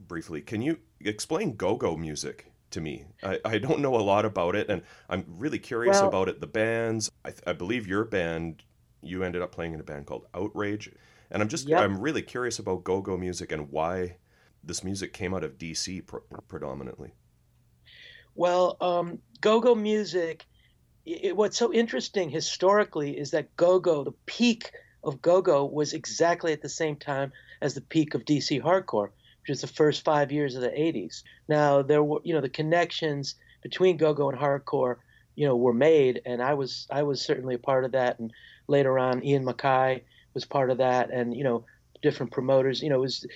[0.09, 3.05] briefly, can you explain go-go music to me?
[3.23, 6.41] I, I don't know a lot about it, and I'm really curious well, about it.
[6.41, 8.62] The bands, I, I believe your band
[9.07, 10.91] you ended up playing in a band called Outrage.
[11.31, 11.81] And I'm just, yep.
[11.81, 14.17] I'm really curious about go go music and why
[14.62, 16.03] this music came out of DC
[16.49, 17.15] predominantly.
[18.35, 20.45] Well, um, go go music,
[21.05, 25.95] it, what's so interesting historically is that go go, the peak of go go, was
[25.95, 29.11] exactly at the same time as the peak of DC hardcore,
[29.47, 31.23] which is the first five years of the 80s.
[31.49, 34.97] Now, there were, you know, the connections between go go and hardcore
[35.35, 38.33] you know were made and i was i was certainly a part of that and
[38.69, 40.01] later on ian mackaye
[40.33, 41.65] was part of that and you know
[42.03, 42.83] different promoters.
[42.83, 43.27] You know was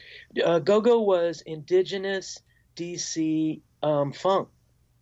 [0.44, 2.40] uh, go-go was indigenous
[2.76, 4.48] dc um, funk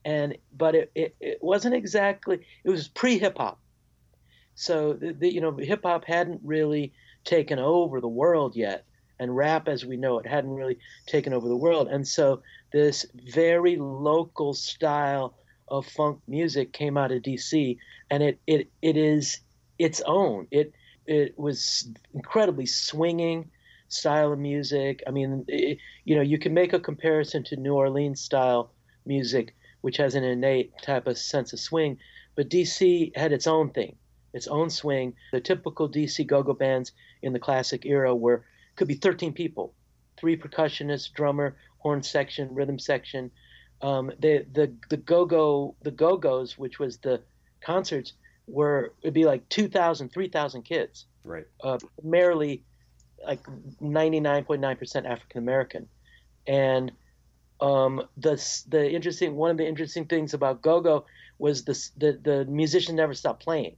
[0.05, 3.59] and but it, it, it, wasn't exactly it was pre-hip-hop.
[4.55, 6.93] So the, the, you know hip-hop hadn't really
[7.25, 8.85] taken over the world yet
[9.19, 13.07] and rap as we know it hadn't really taken over the world and so this
[13.15, 15.35] very local style
[15.71, 17.79] of funk music came out of DC,
[18.11, 19.41] and it it it is
[19.79, 20.47] its own.
[20.51, 20.73] It
[21.07, 23.51] it was incredibly swinging,
[23.89, 25.03] style of music.
[25.07, 28.73] I mean, it, you know, you can make a comparison to New Orleans style
[29.07, 31.99] music, which has an innate type of sense of swing,
[32.35, 33.97] but DC had its own thing,
[34.33, 35.15] its own swing.
[35.33, 38.45] The typical DC go-go bands in the classic era were
[38.79, 39.75] could be 13 people,
[40.17, 43.31] three percussionists, drummer, horn section, rhythm section.
[43.83, 47.23] Um, the the the go-go the go-go's, which was the
[47.61, 48.15] concerts,
[48.47, 51.07] were it'd be like 2,000, 3,000 kids.
[51.25, 51.47] Right.
[51.63, 52.65] Uh, primarily
[53.25, 53.43] like
[53.83, 55.89] 99.9% African American.
[56.47, 56.93] And
[57.61, 58.37] um, the
[58.69, 61.05] the interesting one of the interesting things about go-go
[61.39, 63.77] was the the the musician never stopped playing.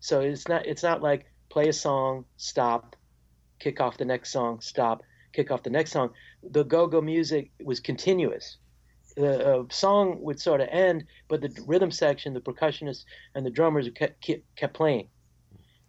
[0.00, 2.96] So it's not it's not like play a song, stop,
[3.62, 6.10] kick off the next song, stop, kick off the next song.
[6.42, 8.58] The go-go music was continuous.
[9.16, 13.50] The uh, song would sort of end, but the rhythm section, the percussionists and the
[13.50, 15.08] drummers kept, kept playing.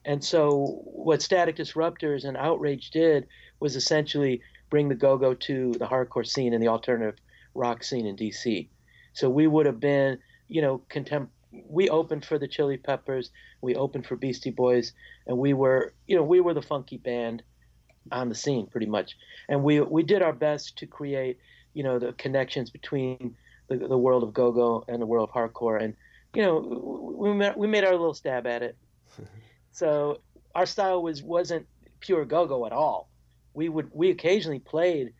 [0.06, 3.26] And so, what Static Disruptors and Outrage did
[3.62, 7.16] was essentially bring the go go to the hardcore scene and the alternative
[7.56, 8.68] rock scene in DC.
[9.14, 11.32] So, we would have been, you know, contempt.
[11.70, 13.30] We opened for the Chili Peppers,
[13.62, 14.92] we opened for Beastie Boys,
[15.26, 17.44] and we were, you know, we were the funky band
[18.12, 19.16] on the scene pretty much.
[19.50, 21.40] And we we did our best to create,
[21.74, 23.36] you know, the connections between
[23.68, 25.82] the, the world of go go and the world of hardcore.
[25.82, 25.96] And
[26.34, 28.78] you know, we made, we made our little stab at it.
[29.76, 30.20] So
[30.54, 31.66] our style was wasn't
[32.00, 33.10] pure go-go at all.
[33.56, 35.14] We would we occasionally played,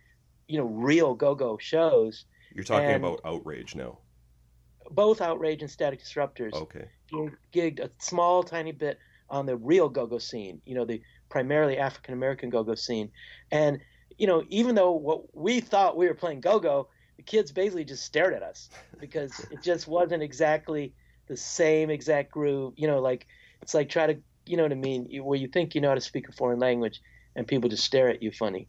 [0.48, 2.26] you know, real go-go shows.
[2.54, 3.98] You're talking about outrage now.
[4.92, 6.54] Both outrage and static disruptors.
[6.54, 6.86] Okay.
[7.52, 10.62] Gigged a small tiny bit on the real go-go scene.
[10.66, 11.02] You know, the
[11.34, 13.10] primarily African American go-go scene,
[13.52, 13.80] and
[14.20, 18.06] you know, even though what we thought we were playing go-go, the kids basically just
[18.06, 18.70] stared at us
[19.00, 20.94] because it just wasn't exactly
[21.28, 22.76] the same exact groove.
[22.78, 23.26] You know, like
[23.64, 25.96] it's like try to you know what I mean, where you think you know how
[25.96, 27.02] to speak a foreign language
[27.36, 28.68] and people just stare at you funny.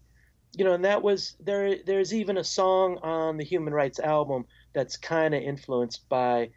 [0.57, 1.77] You know, and that was there.
[1.85, 6.49] There's even a song on the Human Rights album that's kind of influenced by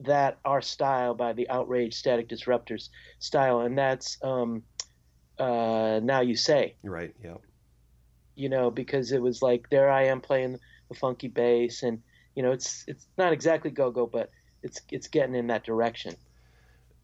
[0.00, 4.62] that our style, by the outrage static disruptors style, and that's um,
[5.42, 6.74] uh, now you say.
[6.82, 7.14] Right.
[7.22, 7.36] Yeah.
[8.34, 12.02] You know, because it was like there I am playing the funky bass, and
[12.34, 14.30] you know, it's it's not exactly go go, but
[14.62, 16.16] it's it's getting in that direction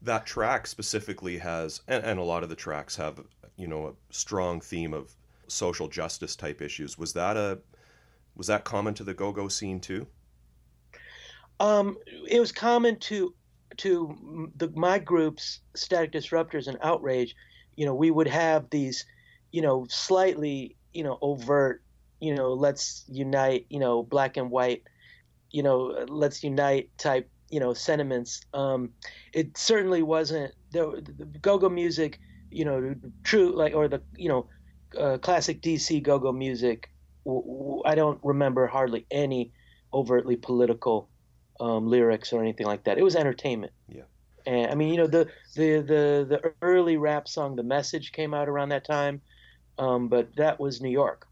[0.01, 3.19] that track specifically has and, and, a lot of the tracks have
[3.57, 5.11] you know a strong theme of
[5.47, 7.59] social justice type issues was that a
[8.35, 10.07] was that common to the go-go scene too
[11.59, 11.97] um,
[12.29, 13.33] it was common to
[13.77, 17.35] to the my groups static disruptors and outrage
[17.79, 19.05] you know we would have these
[19.51, 21.81] you know slightly you know overt
[22.19, 24.83] you know let's unite you know black and white
[25.51, 28.41] you know let's unite type you know sentiments.
[28.53, 28.91] Um,
[29.33, 32.19] it certainly wasn't the, the go-go music,
[32.51, 34.47] you know, true like or the you know
[34.99, 36.89] uh, classic DC go-go music.
[37.25, 39.53] W- w- I don't remember hardly any
[39.93, 41.09] overtly political
[41.59, 42.97] um, lyrics or anything like that.
[42.97, 43.73] It was entertainment.
[43.87, 44.03] Yeah.
[44.45, 48.33] And I mean, you know, the the the the early rap song, "The Message," came
[48.33, 49.21] out around that time,
[49.77, 51.27] um, but that was New York.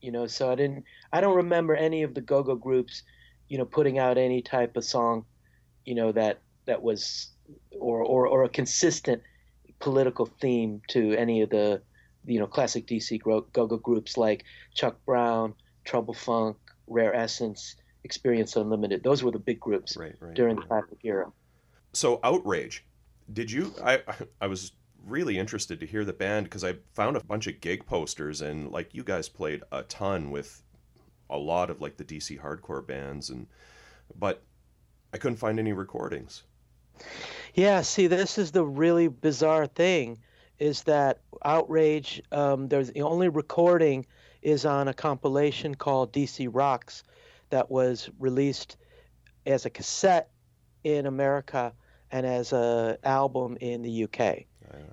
[0.00, 0.84] You know, so I didn't.
[1.12, 3.02] I don't remember any of the go-go groups,
[3.48, 5.24] you know, putting out any type of song
[5.84, 7.30] you know that that was
[7.78, 9.22] or or, or a consistent
[9.78, 11.82] political theme to any of the
[12.24, 19.02] you know classic DC go-go groups like Chuck Brown, Trouble Funk, Rare Essence, Experience Unlimited.
[19.02, 20.34] Those were the big groups right, right.
[20.34, 21.32] during the classic era.
[21.92, 22.84] So outrage,
[23.32, 23.74] did you?
[23.82, 24.02] I
[24.40, 24.72] I was
[25.06, 28.70] really interested to hear the band because I found a bunch of gig posters and
[28.70, 30.62] like you guys played a ton with
[31.30, 33.46] a lot of like the DC hardcore bands and
[34.18, 34.42] but
[35.14, 36.42] I couldn't find any recordings.
[37.54, 40.18] Yeah, see, this is the really bizarre thing,
[40.58, 42.22] is that outrage.
[42.30, 44.06] Um, there's the only recording
[44.42, 47.02] is on a compilation called DC Rocks,
[47.50, 48.76] that was released
[49.44, 50.30] as a cassette
[50.84, 51.72] in America
[52.10, 54.44] and as a album in the UK.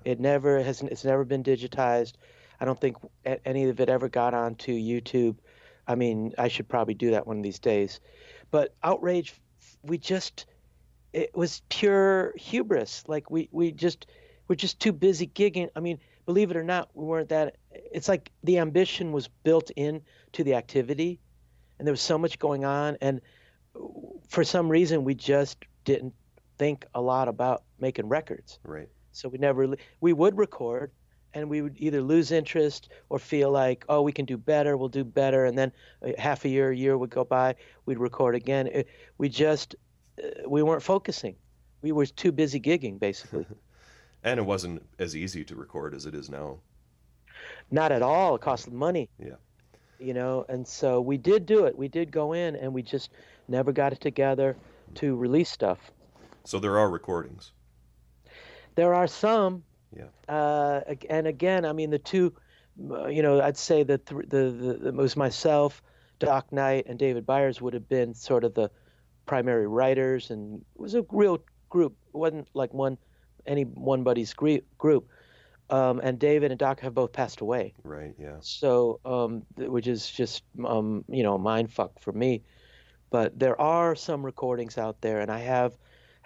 [0.04, 0.82] It never has.
[0.82, 2.14] It's never been digitized.
[2.60, 2.96] I don't think
[3.44, 5.36] any of it ever got onto YouTube.
[5.86, 8.00] I mean, I should probably do that one of these days.
[8.50, 9.34] But outrage
[9.82, 10.46] we just
[11.12, 13.04] it was pure hubris.
[13.06, 14.06] Like we we just
[14.48, 15.68] we're just too busy gigging.
[15.76, 17.56] I mean, believe it or not, we weren't that.
[17.70, 20.02] It's like the ambition was built in
[20.32, 21.20] to the activity,
[21.78, 23.20] and there was so much going on, and
[24.28, 26.14] for some reason we just didn't
[26.58, 28.58] think a lot about making records.
[28.64, 28.88] Right.
[29.12, 30.92] So we never we would record,
[31.34, 34.88] and we would either lose interest or feel like, oh, we can do better, we'll
[34.88, 35.72] do better, and then
[36.18, 37.54] half a year, a year would go by,
[37.86, 38.66] we'd record again.
[38.68, 39.74] It, we just
[40.22, 41.36] uh, we weren't focusing.
[41.82, 43.46] We were too busy gigging, basically.
[44.24, 46.58] and it wasn't as easy to record as it is now.
[47.70, 48.34] not at all.
[48.34, 49.08] It cost money.
[49.18, 49.36] Yeah.
[50.00, 51.76] You know, and so we did do it.
[51.76, 53.10] We did go in, and we just
[53.48, 54.56] never got it together
[54.94, 55.90] to release stuff.
[56.48, 57.52] So there are recordings.
[58.74, 59.64] There are some.
[59.94, 60.06] Yeah.
[60.26, 60.80] Uh,
[61.10, 62.32] and again, I mean, the two,
[62.90, 65.82] uh, you know, I'd say that the, the, the, it was myself,
[66.20, 68.70] Doc Knight, and David Byers would have been sort of the
[69.26, 71.94] primary writers, and it was a real group.
[72.08, 72.96] It wasn't like one,
[73.44, 75.08] any one buddy's group.
[75.68, 77.74] Um, and David and Doc have both passed away.
[77.84, 78.14] Right.
[78.18, 78.36] Yeah.
[78.40, 82.42] So, um, which is just, um, you know, a mind fuck for me.
[83.10, 85.76] But there are some recordings out there, and I have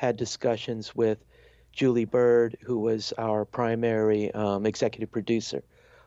[0.02, 1.24] had discussions with
[1.70, 5.62] Julie Bird, who was our primary um, executive producer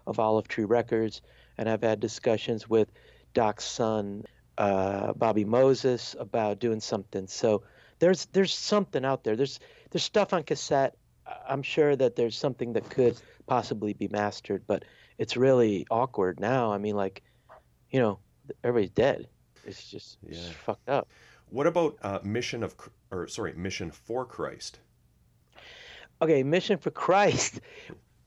[0.06, 1.22] of Olive Tree Records,
[1.58, 2.92] and I've had discussions with
[3.34, 4.26] Doc's son,
[4.58, 7.28] uh, Bobby Moses, about doing something.
[7.28, 7.64] So
[8.00, 9.38] there's there's something out there.
[9.38, 10.98] There's there's stuff on cassette.
[11.48, 13.16] I'm sure that there's something that could
[13.48, 14.84] possibly be mastered, but
[15.18, 16.74] it's really awkward now.
[16.74, 17.24] I mean, like,
[17.90, 18.20] you know,
[18.62, 19.30] everybody's dead.
[19.66, 21.08] It's just, it's just fucked up.
[21.50, 22.76] What about uh, Mission of,
[23.12, 24.80] or sorry, Mission for Christ?
[26.22, 27.62] Okay, Mission for Christ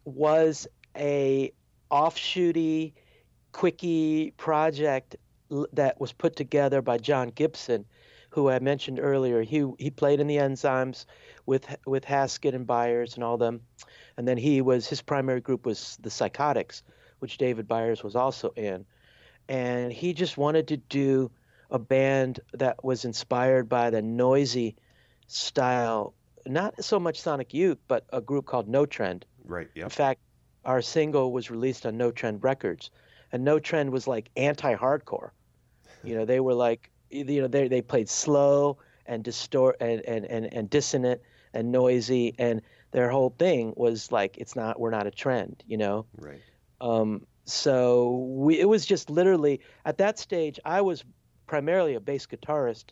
[0.04, 1.52] was a
[1.90, 2.94] offshooty,
[3.52, 5.16] quickie project
[5.72, 7.84] that was put together by John Gibson,
[8.30, 9.42] who I mentioned earlier.
[9.42, 11.06] He he played in the Enzymes
[11.46, 13.60] with with Haskett and Byers and all them,
[14.16, 16.82] and then he was his primary group was the Psychotics,
[17.20, 18.84] which David Byers was also in,
[19.48, 21.30] and he just wanted to do
[21.70, 24.76] a band that was inspired by the noisy
[25.26, 26.14] style,
[26.46, 29.24] not so much Sonic Youth, but a group called No Trend.
[29.44, 29.68] Right.
[29.74, 30.20] In fact,
[30.64, 32.90] our single was released on No Trend Records,
[33.32, 35.30] and No Trend was like anti-hardcore.
[36.02, 40.24] You know, they were like, you know, they they played slow and distort and and
[40.26, 41.20] and, and dissonant
[41.54, 45.62] and noisy, and their whole thing was like, it's not, we're not a trend.
[45.66, 46.40] You know, Right.
[46.80, 51.04] um, so we, it was just literally at that stage, I was
[51.48, 52.90] primarily a bass guitarist,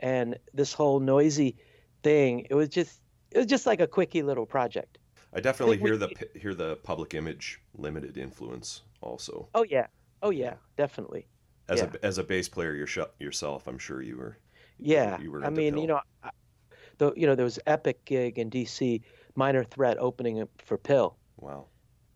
[0.00, 1.56] and this whole noisy
[2.02, 4.96] thing, it was just, it was just like a quickie little project.
[5.34, 9.48] I definitely hear the hear the Public Image Limited influence also.
[9.54, 9.88] Oh yeah,
[10.22, 11.26] oh yeah, definitely.
[11.68, 11.90] As Yeah.
[12.02, 12.88] a as a bass player your,
[13.18, 14.38] yourself, I'm sure you were.
[14.78, 15.82] Yeah, you were I mean, PiL.
[15.82, 16.30] you know, I-
[16.98, 19.02] the you know there was Epic gig in D.C.
[19.34, 21.66] Minor Threat opening for PiL, Wow.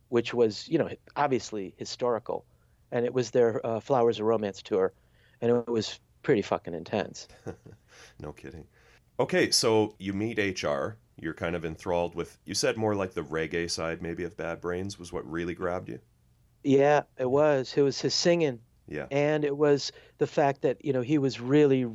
[0.08, 2.46] which was you know obviously historical,
[2.92, 4.94] and it was their uh, Flowers of Romance tour,
[5.40, 7.28] and it was pretty fucking intense.
[8.18, 8.66] No kidding.
[9.18, 10.96] Okay, so you meet HR.
[11.18, 12.38] You're kind of enthralled with.
[12.44, 15.88] You said more like the reggae side, maybe of Bad Brains, was what really grabbed
[15.88, 16.00] you.
[16.64, 17.74] Yeah, it was.
[17.76, 19.06] It was his singing, Yeah.
[19.10, 21.86] and it was the fact that you know he was really,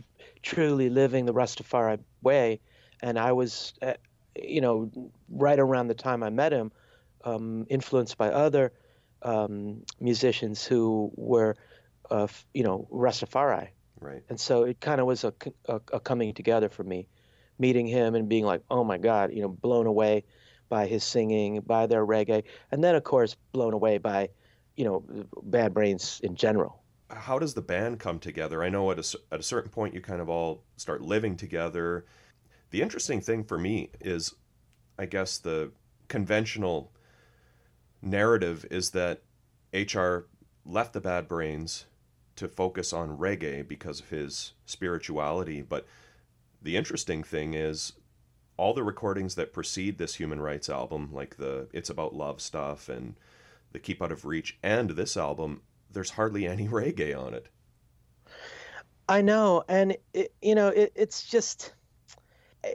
[0.43, 2.59] truly living the Rastafari way,
[3.01, 3.93] and I was, uh,
[4.35, 4.91] you know,
[5.29, 6.71] right around the time I met him,
[7.23, 8.73] um, influenced by other
[9.21, 11.55] um, musicians who were,
[12.11, 14.23] uh, f- you know, Rastafari, Right.
[14.29, 15.33] and so it kind of was a
[15.67, 17.07] a coming together for me,
[17.59, 20.23] meeting him and being like, oh my God, you know, blown away
[20.69, 24.29] by his singing, by their reggae, and then of course blown away by,
[24.75, 25.03] you know,
[25.43, 26.81] Bad Brains in general.
[27.09, 28.63] How does the band come together?
[28.63, 32.05] I know at a at a certain point you kind of all start living together.
[32.71, 34.33] The interesting thing for me is,
[34.97, 35.71] I guess the
[36.07, 36.91] conventional
[38.01, 39.21] narrative is that
[39.73, 40.27] HR
[40.65, 41.85] left the Bad Brains
[42.35, 45.61] to focus on reggae because of his spirituality.
[45.61, 45.85] But
[46.61, 47.93] the interesting thing is,
[48.57, 52.89] all the recordings that precede this Human Rights album, like the It's About Love stuff
[52.89, 53.15] and
[53.71, 57.47] the Keep Out of Reach, and this album, there's hardly any reggae on it.
[59.07, 61.73] I know, and it, you know, it, it's just,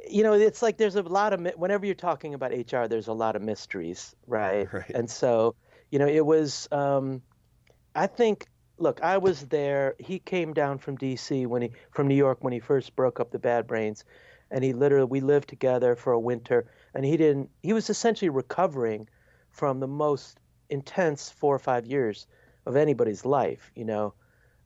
[0.09, 3.13] you know, it's like there's a lot of whenever you're talking about HR, there's a
[3.13, 4.69] lot of mysteries, right?
[4.73, 4.91] Right.
[4.95, 5.57] And so,
[5.91, 6.69] you know, it was.
[6.71, 7.23] Um,
[7.95, 8.47] I think.
[8.81, 9.95] Look, I was there.
[9.99, 11.45] He came down from D.C.
[11.45, 14.05] when he from New York when he first broke up the Bad Brains,
[14.51, 17.51] and he literally we lived together for a winter, and he didn't.
[17.63, 19.07] He was essentially recovering
[19.51, 22.27] from the most intense four or five years
[22.65, 23.71] of anybody's life.
[23.75, 24.15] You know,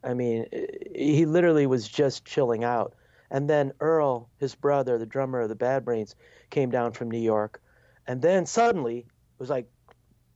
[0.05, 0.47] I mean,
[0.95, 2.95] he literally was just chilling out.
[3.33, 6.15] And then Earl, his brother, the drummer of the Bad Brains,
[6.51, 7.61] came down from New York,
[8.07, 9.69] and then suddenly it was like,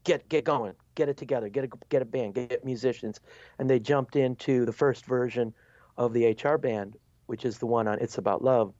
[0.02, 3.20] "Get get going, get it together, get a get a band, get musicians,"
[3.58, 5.54] and they jumped into the first version
[5.96, 6.96] of the HR band,
[7.26, 8.74] which is the one on "It's About Love."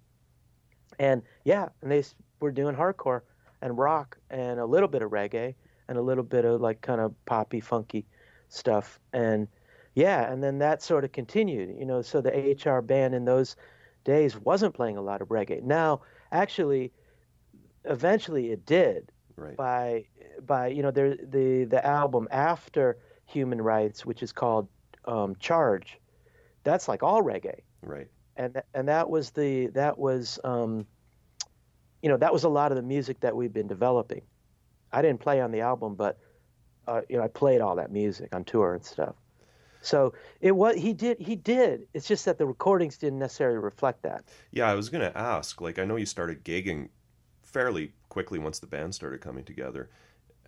[0.99, 2.03] And yeah, and they
[2.41, 3.23] were doing hardcore
[3.63, 5.55] and rock and a little bit of reggae
[5.89, 8.05] and a little bit of like kind of poppy, funky
[8.49, 9.47] stuff, and
[9.95, 12.03] yeah, and then that sort of continued, you know.
[12.03, 13.55] So the HR band in those
[14.05, 15.63] days wasn't playing a lot of reggae.
[15.63, 16.01] Now,
[16.33, 16.93] actually,
[17.85, 19.13] eventually it did.
[19.39, 19.57] Right.
[19.57, 20.05] by
[20.45, 24.69] by you know there the the album after Human Rights, which is called
[25.05, 25.99] um, Charge.
[26.65, 28.09] That's like all reggae, Right.
[28.37, 30.87] and th- and that was the that was um,
[32.03, 34.23] you know that was a lot of the music that we've been developing.
[34.93, 36.19] I didn't play on the album, but
[36.87, 39.15] uh, you know I played all that music on tour and stuff.
[39.81, 41.87] So it was he did he did.
[41.95, 44.25] It's just that the recordings didn't necessarily reflect that.
[44.51, 45.61] Yeah, I was going to ask.
[45.61, 46.89] Like, I know you started gigging
[47.43, 49.91] fairly quickly once the band started coming together,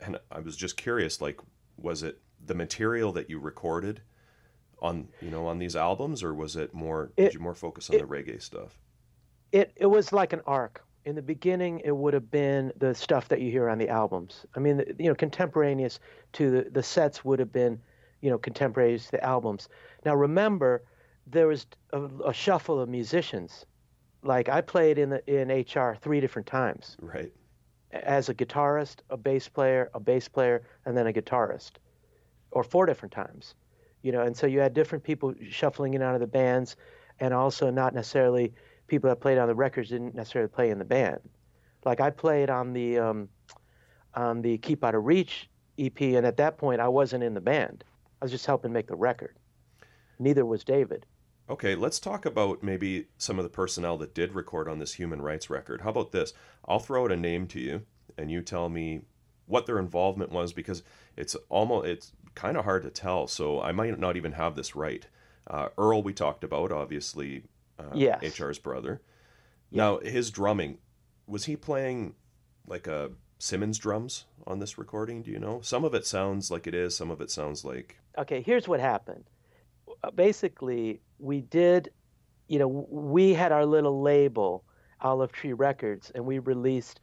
[0.01, 1.21] and I was just curious.
[1.21, 1.41] Like,
[1.77, 4.01] was it the material that you recorded
[4.83, 7.11] on you know on these albums, or was it more?
[7.17, 8.79] It- did you more focus on it- the reggae stuff?
[9.53, 10.85] it it was like an arc.
[11.07, 14.45] In the beginning, it would have been the stuff that you hear on the albums.
[14.55, 15.99] I mean, you know, contemporaneous
[16.35, 17.81] to the, the sets would have been,
[18.21, 19.71] you know, contemporaneous to the albums.
[20.05, 20.83] Now, remember,
[21.27, 23.65] there was a, a shuffle of musicians.
[24.23, 27.33] Like I played in the in HR three different times Right.
[27.93, 31.72] As a guitarist, a bass player, a bass player, and then a guitarist,
[32.51, 33.55] or four different times.
[34.03, 36.76] You know, and so you had different people shuffling in out of the bands,
[37.18, 38.53] and also not necessarily
[38.86, 41.20] people that played on the records didn't necessarily play in the band.
[41.84, 43.28] Like I played on the um,
[44.14, 47.41] on the Keep Out of Reach EP, and at that point I wasn't in the
[47.41, 47.84] band.
[48.20, 49.36] I was just helping make the record.
[50.18, 51.07] Neither was David.
[51.51, 55.21] Okay, let's talk about maybe some of the personnel that did record on this human
[55.21, 55.81] rights record.
[55.81, 56.33] How about this?
[56.67, 57.83] I'll throw out a name to you,
[58.17, 59.01] and you tell me
[59.47, 60.85] what their involvement was because
[61.17, 63.27] it's almost it's kind of hard to tell.
[63.27, 65.05] So I might not even have this right.
[65.45, 67.43] Uh, Earl, we talked about, obviously,
[67.81, 68.39] uh, Yes.
[68.39, 69.01] HR's brother.
[69.73, 70.79] Now his drumming
[71.27, 72.15] was he playing
[72.67, 75.23] like a Simmons drums on this recording?
[75.23, 75.61] Do you know?
[75.63, 76.97] Some of it sounds like it is.
[76.97, 79.25] Some of it sounds like okay, here's what happened.
[80.03, 81.91] Uh, Basically, we did,
[82.49, 84.65] you know, we had our little label,
[85.01, 87.01] Olive Tree Records, and we released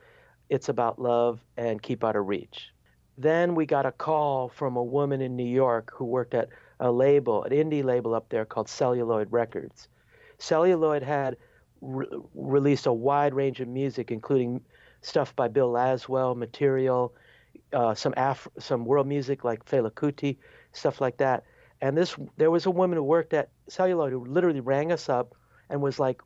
[0.49, 2.69] It's About Love and Keep Out of Reach.
[3.17, 6.91] Then we got a call from a woman in New York who worked at a
[6.91, 9.87] label, an indie label up there called Celluloid Records.
[10.37, 11.37] Celluloid had
[11.81, 14.61] re- released a wide range of music, including
[15.01, 17.15] stuff by Bill Laswell, material,
[17.73, 20.37] uh, some Af- some world music like Fela Kuti,
[20.73, 21.43] stuff like that.
[21.81, 25.35] And this, there was a woman who worked at Celluloid who literally rang us up
[25.69, 26.21] and was like,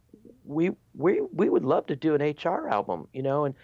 [0.45, 3.55] "We we we would love to do an HR album, you know." And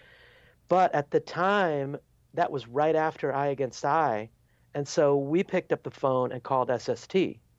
[0.68, 1.96] but at the time,
[2.34, 4.28] that was right after Eye Against Eye,
[4.74, 7.14] and so we picked up the phone and called SST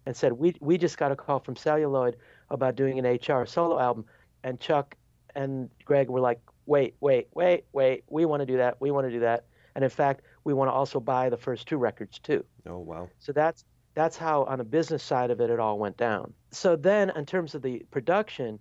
[0.05, 2.17] and said, "We we just got a call from Celluloid
[2.49, 4.05] about doing an HR solo album."
[4.43, 4.95] And Chuck
[5.35, 8.03] and Greg were like, "Wait, wait, wait, wait!
[8.09, 8.79] We want to do that.
[8.79, 11.67] We want to do that." And in fact, we want to also buy the first
[11.67, 12.43] two records too.
[12.67, 13.63] oh wow, So that's
[13.95, 16.33] that's how on the business side of it it all went down.
[16.51, 18.59] So then in terms of the production,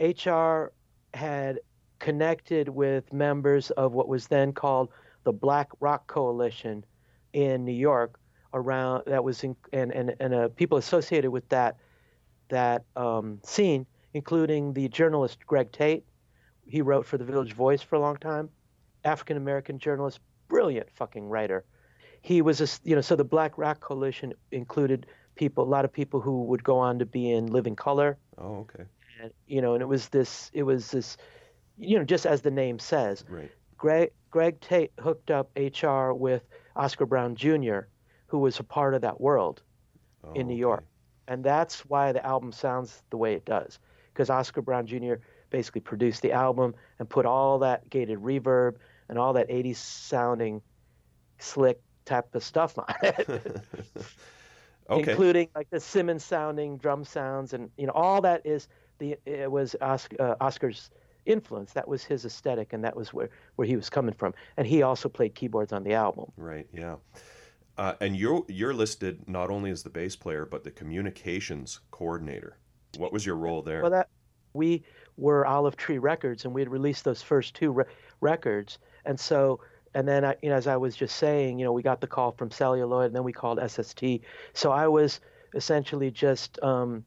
[0.00, 0.72] HR
[1.14, 1.60] had
[1.98, 4.90] connected with members of what was then called
[5.24, 6.84] the Black Rock Coalition
[7.32, 8.18] in New York
[8.54, 11.76] around that was in, and and and uh, people associated with that
[12.48, 16.04] that um, scene, including the journalist Greg Tate.
[16.66, 18.48] He wrote for the Village Voice for a long time.
[19.04, 21.64] African American journalist, brilliant fucking writer
[22.22, 25.92] he was a, you know so the black rock coalition included people a lot of
[25.92, 28.84] people who would go on to be in living color oh okay,
[29.20, 31.16] and you know and it was this it was this
[31.76, 36.42] you know just as the name says right, greg greg tate hooked up hr with
[36.76, 37.80] oscar brown jr
[38.26, 39.60] who was a part of that world
[40.24, 40.60] oh, in New okay.
[40.60, 40.84] York.
[41.28, 43.78] and that's why the album sounds the way it does
[44.12, 45.14] because oscar brown jr
[45.50, 48.76] basically produced the album and put all that gated reverb
[49.08, 50.62] and all that 80s sounding
[51.38, 53.28] slick type of stuff on it
[54.90, 59.16] okay, including like the Simmons sounding drum sounds, and you know all that is the
[59.26, 60.90] it was Oscar, uh, Oscar's
[61.26, 61.72] influence.
[61.72, 64.34] That was his aesthetic, and that was where where he was coming from.
[64.56, 66.30] And he also played keyboards on the album.
[66.36, 66.66] Right.
[66.72, 66.96] Yeah.
[67.78, 72.58] Uh, and you're you're listed not only as the bass player but the communications coordinator.
[72.98, 73.80] What was your role there?
[73.80, 74.08] Well, that
[74.52, 74.82] we
[75.16, 77.84] were Olive Tree Records, and we had released those first two re-
[78.20, 79.60] records, and so.
[79.94, 82.06] And then, I, you know, as I was just saying, you know, we got the
[82.06, 84.02] call from Celluloid, and then we called SST.
[84.54, 85.20] So I was
[85.54, 87.04] essentially just, um,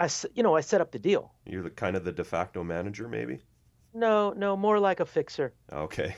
[0.00, 1.32] I, you know, I set up the deal.
[1.46, 3.40] you're the kind of the de facto manager, maybe.
[3.94, 5.54] No, no, more like a fixer.
[5.72, 6.14] Okay.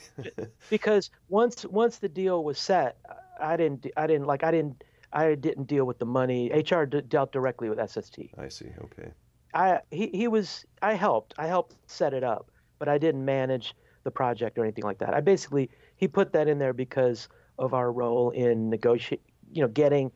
[0.70, 2.98] because once once the deal was set,
[3.40, 4.82] I didn't I didn't like I didn't
[5.12, 6.50] I didn't deal with the money.
[6.50, 8.18] HR d- dealt directly with SST.
[8.36, 8.70] I see.
[8.84, 9.12] Okay.
[9.54, 13.74] I he he was I helped I helped set it up, but I didn't manage
[14.02, 15.14] the project or anything like that.
[15.14, 15.70] I basically
[16.00, 17.28] he put that in there because
[17.58, 19.22] of our role in negotiate,
[19.52, 20.10] you know, getting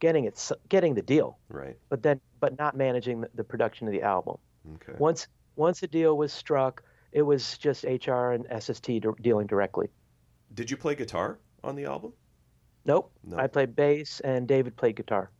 [0.00, 1.76] getting it getting the deal, Right.
[1.90, 4.36] but then but not managing the, the production of the album.
[4.76, 4.94] Okay.
[4.98, 6.82] Once once a deal was struck,
[7.12, 9.88] it was just HR and SST dealing directly.
[10.54, 12.12] Did you play guitar on the album?
[12.84, 13.12] Nope.
[13.24, 13.36] No.
[13.38, 15.30] I played bass and David played guitar.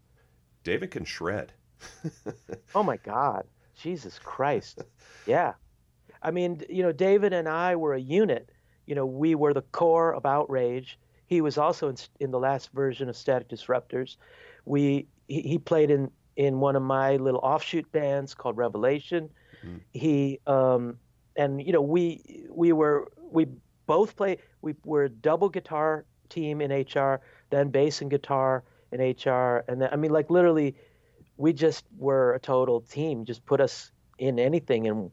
[0.63, 1.53] David can shred.
[2.75, 3.45] Oh my God.
[3.75, 4.83] Jesus Christ.
[5.27, 5.55] Yeah.
[6.23, 8.49] I mean, you know, David and I were a unit.
[8.87, 10.99] You know, we were the core of Outrage.
[11.27, 14.17] He was also in, in the last version of Static Disruptors.
[14.65, 19.31] We he, he played in in one of my little offshoot bands called Revelation.
[19.65, 19.81] Mhm.
[19.93, 20.99] He um
[21.37, 23.47] and you know, we we were we
[23.87, 27.21] both play we were a double guitar team in HR,
[27.51, 30.77] then bass and guitar in HR and then I mean like literally
[31.37, 33.25] we just were a total team.
[33.25, 35.11] Just put us in anything, and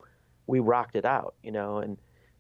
[0.47, 1.77] we rocked it out, you know.
[1.79, 1.97] And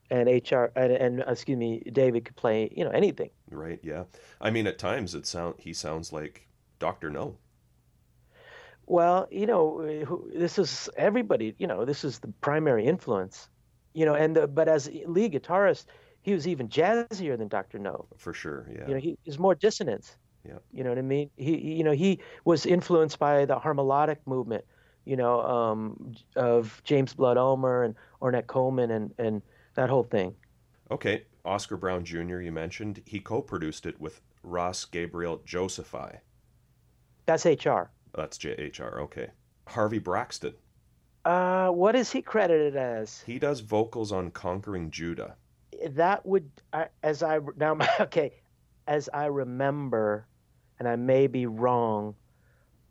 [0.09, 3.29] and HR and, and excuse me, David could play, you know, anything.
[3.49, 3.79] Right.
[3.83, 4.03] Yeah.
[4.41, 6.47] I mean, at times it sound he sounds like
[6.79, 7.37] Doctor Know.
[8.85, 9.85] Well, you know,
[10.33, 11.55] this is everybody.
[11.57, 13.47] You know, this is the primary influence,
[13.93, 14.13] you know.
[14.13, 15.85] And the, but as lead guitarist,
[16.21, 17.79] he was even jazzier than Dr.
[17.79, 18.07] Know.
[18.17, 18.67] For sure.
[18.73, 18.87] Yeah.
[18.87, 20.17] You know, he is more dissonance.
[20.45, 20.57] Yeah.
[20.73, 21.29] You know what I mean?
[21.37, 24.65] He, he- you know, he was influenced by the harmonic movement,
[25.05, 29.41] you know, um, of James Blood Ulmer and Ornette Coleman and and
[29.75, 30.35] that whole thing.
[30.91, 31.23] Okay.
[31.45, 32.39] Oscar Brown Jr.
[32.39, 36.21] You mentioned he co-produced it with Ras Gabriel Joseph I.
[37.25, 37.89] That's HR.
[38.15, 38.99] That's JHR.
[39.01, 39.27] Okay.
[39.67, 40.53] Harvey Braxton.
[41.25, 43.21] Uh, what is he credited as?
[43.25, 45.35] He does vocals on Conquering Judah.
[45.89, 46.49] That would,
[47.01, 48.33] as I now, okay,
[48.87, 50.27] as I remember,
[50.79, 52.15] and I may be wrong,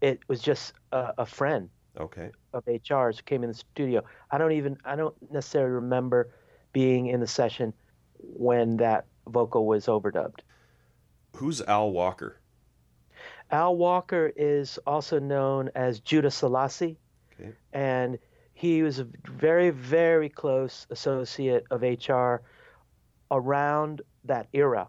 [0.01, 1.69] it was just a, a friend
[2.01, 2.31] Okay.
[2.55, 4.03] of HR's who came in the studio.
[4.31, 6.35] I don't even, I don't necessarily remember
[6.73, 7.73] being in the session
[8.19, 10.41] when that vocal was overdubbed.
[11.37, 12.39] Who's Al Walker?
[13.51, 16.99] Al Walker is also known as Judah Selassie,
[17.35, 17.53] Okay.
[17.73, 18.19] and
[18.55, 22.37] he was a very, very close associate of HR
[23.31, 24.89] around that era,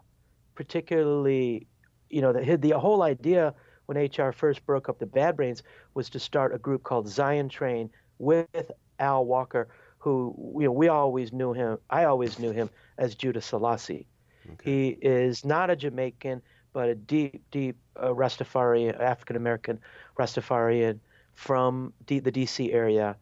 [0.54, 1.66] particularly,
[2.10, 3.54] you know, the, the whole idea
[3.86, 5.62] when HR first broke up the Bad Brains
[5.94, 9.68] was to start a group called Zion Train with Al Walker,
[10.04, 11.78] who you know we always knew him.
[11.88, 14.06] I always knew him as Judah Selassie.
[14.52, 14.70] Okay.
[14.70, 16.42] He is not a Jamaican,
[16.74, 19.80] but a deep, deep uh, Rastafarian, African American
[20.18, 21.00] Rastafarian
[21.32, 23.16] from D- the DC area,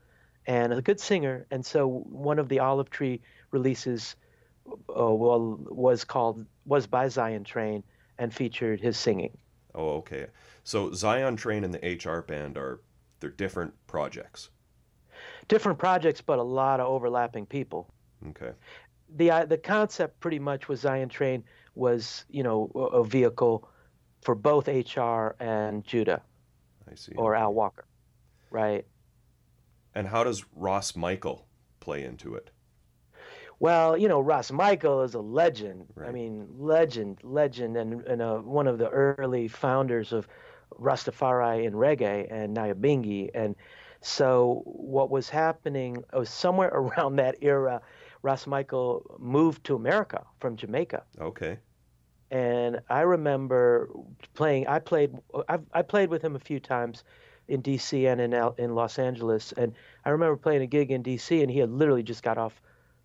[0.48, 1.46] and a good singer.
[1.52, 3.20] And so one of the Olive Tree
[3.52, 4.16] releases,
[4.66, 7.84] uh, well, was called was by Zion Train
[8.18, 9.38] and featured his singing.
[9.72, 10.26] Oh, okay.
[10.64, 12.80] So Zion Train and the HR band are
[13.20, 14.50] they're different projects.
[15.52, 17.92] Different projects, but a lot of overlapping people.
[18.30, 18.52] Okay.
[19.16, 21.44] the uh, the concept pretty much was Zion Train
[21.74, 23.68] was you know a, a vehicle
[24.22, 26.22] for both HR and Judah
[26.90, 27.12] I see.
[27.16, 27.84] or Al Walker,
[28.50, 28.86] right?
[29.94, 31.46] And how does Ras Michael
[31.80, 32.50] play into it?
[33.60, 35.84] Well, you know Ras Michael is a legend.
[36.02, 40.26] I mean, legend, legend, and and uh, one of the early founders of
[40.80, 43.30] Rastafari and reggae and Nyabingi.
[43.34, 43.54] And
[44.02, 47.80] so what was happening was somewhere around that era,
[48.22, 51.04] Ras Michael moved to America from Jamaica.
[51.20, 51.58] Okay.
[52.30, 53.90] and I remember
[54.34, 54.66] playing.
[54.66, 55.14] I played.
[55.48, 57.04] I've, I played with him a few times
[57.48, 58.06] in D.C.
[58.06, 59.74] and in L- in Los Angeles, and
[60.04, 61.42] I remember playing a gig in D.C.
[61.42, 62.60] and he had literally just got off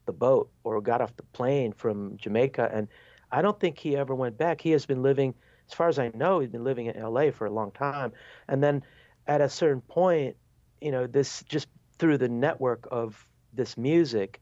[0.06, 2.88] the boat or got off the plane from Jamaica, and
[3.32, 4.62] I don't think he ever went back.
[4.62, 5.34] He has been living,
[5.68, 7.32] as far as I know, he's been living in L.A.
[7.32, 8.14] for a long time,
[8.48, 8.84] and then
[9.28, 10.38] at a certain point,
[10.82, 11.68] you know, this just
[12.00, 14.42] through the network of this music.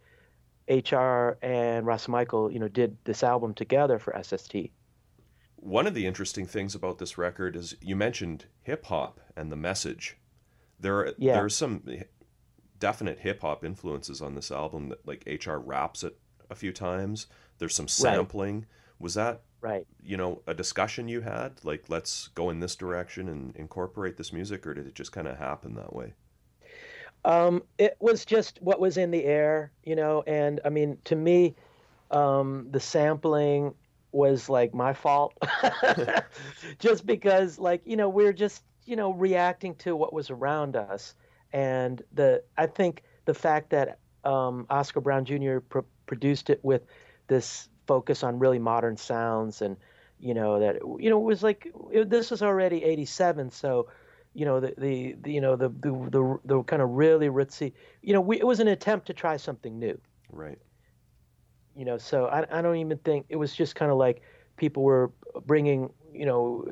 [0.67, 4.55] HR and Ras Michael, you know, did this album together for SST.
[5.57, 9.55] One of the interesting things about this record is you mentioned hip hop and the
[9.55, 10.17] message.
[10.79, 11.33] There are Yeah.
[11.35, 11.83] there are some
[12.79, 16.17] definite hip hop influences on this album that like HR raps it
[16.49, 17.27] a few times.
[17.59, 18.65] There's some sampling.
[18.99, 19.85] Was that Right.
[20.01, 24.33] you know a discussion you had like let's go in this direction and incorporate this
[24.33, 26.13] music or did it just kind of happen that way?
[27.25, 31.15] Um, it was just what was in the air, you know, and I mean, to
[31.15, 31.55] me,
[32.11, 33.73] um, the sampling
[34.11, 35.33] was like my fault,
[36.79, 41.15] just because, like, you know, we're just, you know, reacting to what was around us,
[41.51, 45.59] and the I think the fact that um, Oscar Brown Jr.
[45.59, 46.83] Pr- produced it with
[47.27, 49.77] this focus on really modern sounds, and
[50.19, 53.87] you know that you know it was like it, this was already '87, so
[54.35, 57.73] you know the, the, the you know the, the the the kind of really ritzy
[58.01, 59.99] you know we, it was an attempt to try something new
[60.31, 60.59] Right.
[61.75, 64.21] you know so I, I don't even think it was just kind of like
[64.57, 65.11] people were
[65.45, 66.65] bringing you know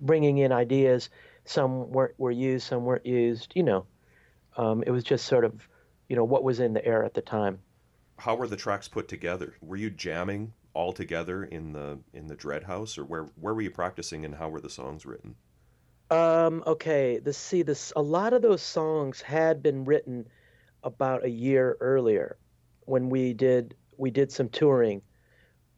[0.00, 1.10] bringing in ideas
[1.44, 3.86] some weren't were used some weren't used you know
[4.56, 5.68] um, it was just sort of
[6.08, 7.60] you know what was in the air at the time
[8.18, 9.56] How were the tracks put together?
[9.62, 13.62] Were you jamming all together in the in the Dread House, or where where were
[13.62, 15.36] you practicing, and how were the songs written?
[16.10, 20.28] Um, okay, this see this a lot of those songs had been written
[20.84, 22.36] about a year earlier
[22.84, 25.02] when we did we did some touring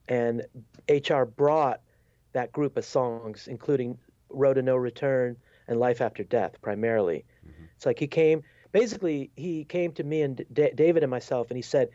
[0.06, 0.42] and
[0.88, 1.80] HR brought
[2.32, 3.98] that group of songs including
[4.28, 7.24] Road to No Return and Life After Death primarily.
[7.46, 7.64] Mm-hmm.
[7.76, 11.56] It's like he came basically he came to me and D- David and myself and
[11.56, 11.88] he said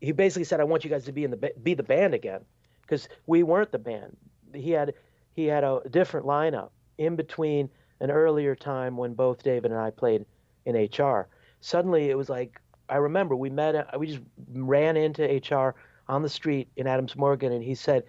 [0.00, 2.46] he basically said I want you guys to be in the be the band again
[2.80, 4.16] because we weren't the band.
[4.54, 4.94] He had
[5.34, 7.70] he had a different lineup in between
[8.00, 10.24] an earlier time when both David and I played
[10.66, 11.28] in HR.
[11.60, 13.74] Suddenly, it was like I remember we met.
[13.74, 14.20] Uh, we just
[14.52, 15.74] ran into HR
[16.08, 18.04] on the street in Adams Morgan, and he said,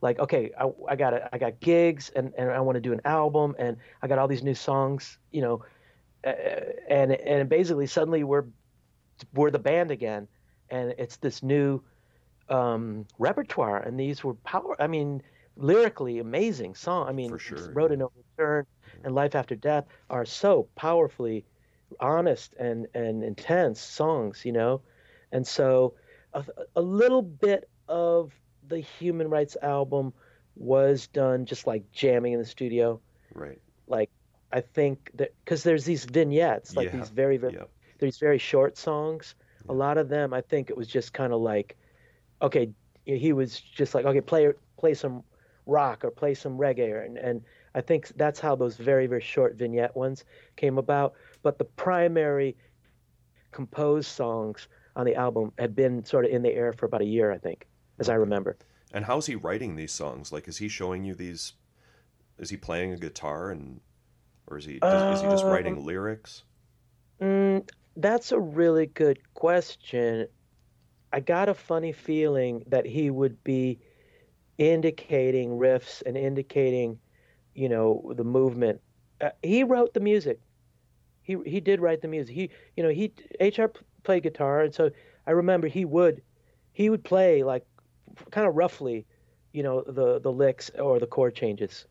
[0.00, 3.00] like, okay, I, I got I got gigs, and, and I want to do an
[3.04, 5.64] album, and I got all these new songs, you know,
[6.24, 8.44] uh, uh, and and basically suddenly we're
[9.34, 10.28] we're the band again,
[10.70, 11.82] and it's this new
[12.48, 14.76] um, repertoire, and these were power.
[14.80, 15.22] I mean,
[15.58, 17.08] lyrically amazing song.
[17.08, 18.66] I mean, For sure, Road to No Return
[19.04, 21.44] and Life After Death are so powerfully
[22.00, 24.82] honest and, and intense songs, you know?
[25.32, 25.94] And so
[26.32, 26.44] a,
[26.76, 28.32] a little bit of
[28.66, 30.12] the Human Rights album
[30.56, 33.00] was done just like jamming in the studio.
[33.34, 33.60] Right.
[33.86, 34.10] Like,
[34.52, 36.98] I think that because there's these vignettes, like Yeah.
[37.00, 37.58] these very, very,
[37.98, 39.34] these very short songs.
[39.68, 41.76] A lot of them, I think it was just kind of like,
[42.40, 42.70] okay,
[43.04, 45.24] he was just like, okay, play play some
[45.68, 47.42] rock or play some reggae, and and
[47.74, 50.24] I think that's how those very very short vignette ones
[50.56, 51.14] came about.
[51.42, 52.56] But the primary
[53.52, 54.66] composed songs
[54.96, 57.38] on the album had been sort of in the air for about a year, I
[57.38, 57.66] think,
[58.00, 58.56] as I remember.
[58.92, 60.32] And how's he writing these songs?
[60.32, 61.52] Like, is he showing you these?
[62.38, 63.80] Is he playing a guitar and,
[64.46, 66.44] or is he does, is he just writing lyrics?
[67.20, 70.28] Mm, that's a really good question.
[71.12, 73.80] I got a funny feeling that he would be
[74.58, 77.00] indicating riffs and indicating,
[77.54, 78.80] you know, the movement.
[79.20, 80.40] Uh, he wrote the music.
[81.22, 82.34] He he did write the music.
[82.34, 83.72] He you know he HR
[84.04, 84.90] played guitar, and so
[85.26, 86.22] I remember he would
[86.72, 87.66] he would play like
[88.30, 89.06] kind of roughly,
[89.52, 91.86] you know, the the licks or the chord changes,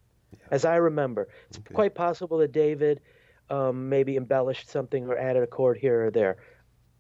[0.52, 1.28] as I remember.
[1.50, 1.74] It's Okay.
[1.74, 3.02] quite possible that David
[3.50, 6.38] um, maybe embellished something or added a chord here or there.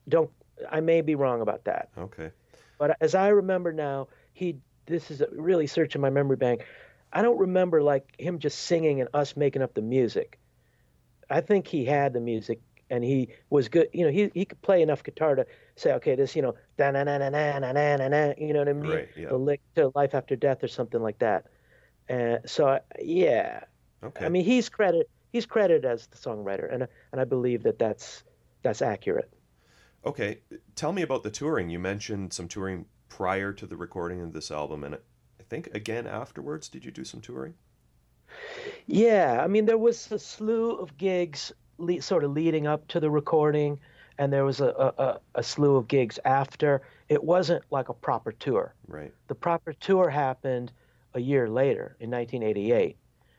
[0.10, 0.32] Don't
[0.70, 2.32] I may be wrong about that, Okay.
[2.78, 6.66] but as I remember now, he this is really searching my memory bank.
[7.14, 10.40] I don't remember like him just singing and us making up the music.
[11.30, 12.60] I think he had the music
[12.90, 13.90] and he was good.
[13.94, 16.92] You know, he he could play enough guitar to say, okay, this, you know, da
[16.92, 18.92] na na na na na na na You know what I mean?
[18.92, 19.30] Right, yeah.
[19.30, 21.46] The lick to Life After Death or something like that.
[22.10, 23.62] And uh, so, yeah.
[24.04, 24.26] Okay.
[24.26, 28.24] I mean, he's credit he's credited as the songwriter, and and I believe that that's
[28.64, 29.32] that's accurate.
[30.06, 30.40] Okay,
[30.76, 31.70] tell me about the touring.
[31.70, 36.08] You mentioned some touring prior to the recording of this album, and I think again
[36.08, 36.70] afterwards.
[36.70, 37.54] Did you do some touring?
[38.86, 43.00] Yeah, I mean, there was a slew of gigs le- sort of leading up to
[43.00, 43.80] the recording,
[44.18, 46.82] and there was a, a, a- slew of gigs after.
[47.10, 48.74] It wasn't like a proper tour.
[48.88, 49.14] Right.
[49.28, 50.72] The proper tour happened
[51.14, 52.98] a year later in 1988,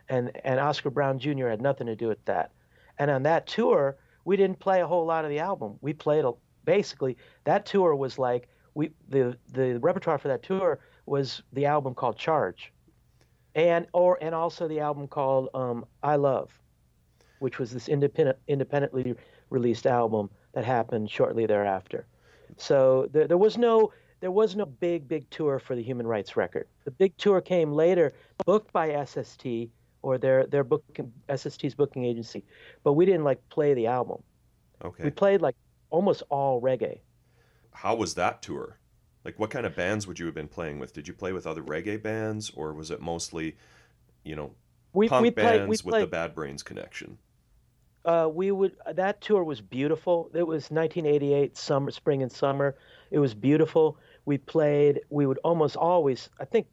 [0.08, 1.48] and and Oscar Brown Jr.
[1.48, 2.52] had nothing to do with that.
[2.98, 5.78] And on that tour, we didn't play a whole lot of the album.
[5.80, 6.32] We played a,
[6.64, 8.48] basically that tour was like
[8.78, 12.72] we the the repertoire for that tour was the album called Charge,
[13.56, 16.56] and or and also the album called um, I Love,
[17.40, 19.16] which was this independent independently
[19.50, 22.06] released album that happened shortly thereafter.
[22.56, 26.36] So there, there was no there was no big big tour for the Human Rights
[26.36, 26.68] record.
[26.84, 28.12] The big tour came later,
[28.46, 29.44] booked by SST
[30.02, 32.44] or their their booking SST's booking agency,
[32.84, 34.22] but we didn't like play the album.
[34.84, 35.02] Okay.
[35.02, 35.56] We played like
[35.90, 37.00] almost all reggae.
[37.78, 38.78] How was that tour?
[39.24, 40.92] Like, what kind of bands would you have been playing with?
[40.92, 43.56] Did you play with other reggae bands, or was it mostly,
[44.24, 44.54] you know,
[44.92, 47.18] We punk we played bands with the Bad Brains connection?
[48.04, 50.30] uh, we would that tour was beautiful.
[50.34, 52.74] It was 1988 summer, spring and summer.
[53.10, 53.98] It was beautiful.
[54.24, 55.00] We played.
[55.10, 56.30] We would almost always.
[56.40, 56.66] I think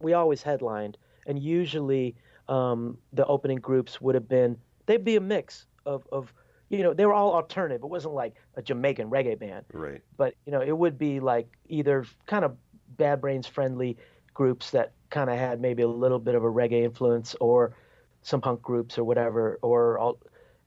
[0.00, 2.14] we always headlined, and usually
[2.48, 4.58] um, the opening groups would have been.
[4.86, 6.32] They'd be a mix of of
[6.72, 7.82] you know they were all alternative.
[7.82, 10.00] It wasn't like a Jamaican reggae band, Right.
[10.16, 12.56] but you know it would be like either kind of
[12.96, 13.96] Bad Brains friendly
[14.34, 17.74] groups that kind of had maybe a little bit of a reggae influence, or
[18.22, 20.18] some punk groups or whatever, or all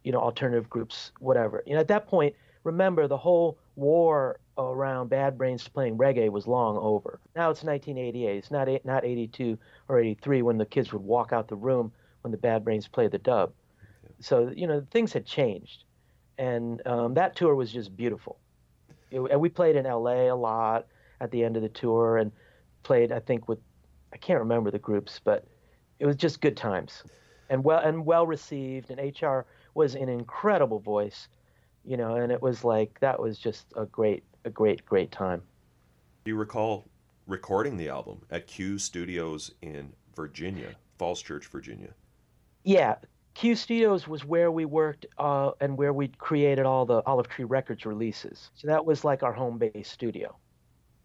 [0.04, 1.64] you know alternative groups, whatever.
[1.66, 6.48] You know at that point, remember the whole war around Bad Brains playing reggae was
[6.48, 7.20] long over.
[7.36, 8.38] Now it's 1988.
[8.38, 9.58] It's not eight, not 82
[9.90, 11.92] or 83 when the kids would walk out the room
[12.22, 13.52] when the Bad Brains played the dub.
[14.22, 15.84] So you know things had changed,
[16.38, 18.38] and um, that tour was just beautiful.
[19.12, 20.88] It- and we played in LA a lot
[21.22, 22.32] at the end of the tour, and
[22.84, 23.60] played, I think, with
[24.14, 25.46] I can't remember the groups, but
[26.00, 27.04] it was just good times,
[27.50, 28.90] and well and well received.
[28.92, 29.42] And HR
[29.74, 31.28] was an incredible voice,
[31.84, 35.42] you know, and it was like that was just a great, a great, great time.
[36.24, 36.86] Do you recall
[37.28, 41.94] recording the album at Q Studios in Virginia, Falls Church, Virginia?
[42.64, 42.96] Yeah,
[43.36, 47.44] Q Studios was where we worked uh, and where we created all the Olive Tree
[47.44, 48.50] Records releases.
[48.56, 50.36] So that was like our home base studio.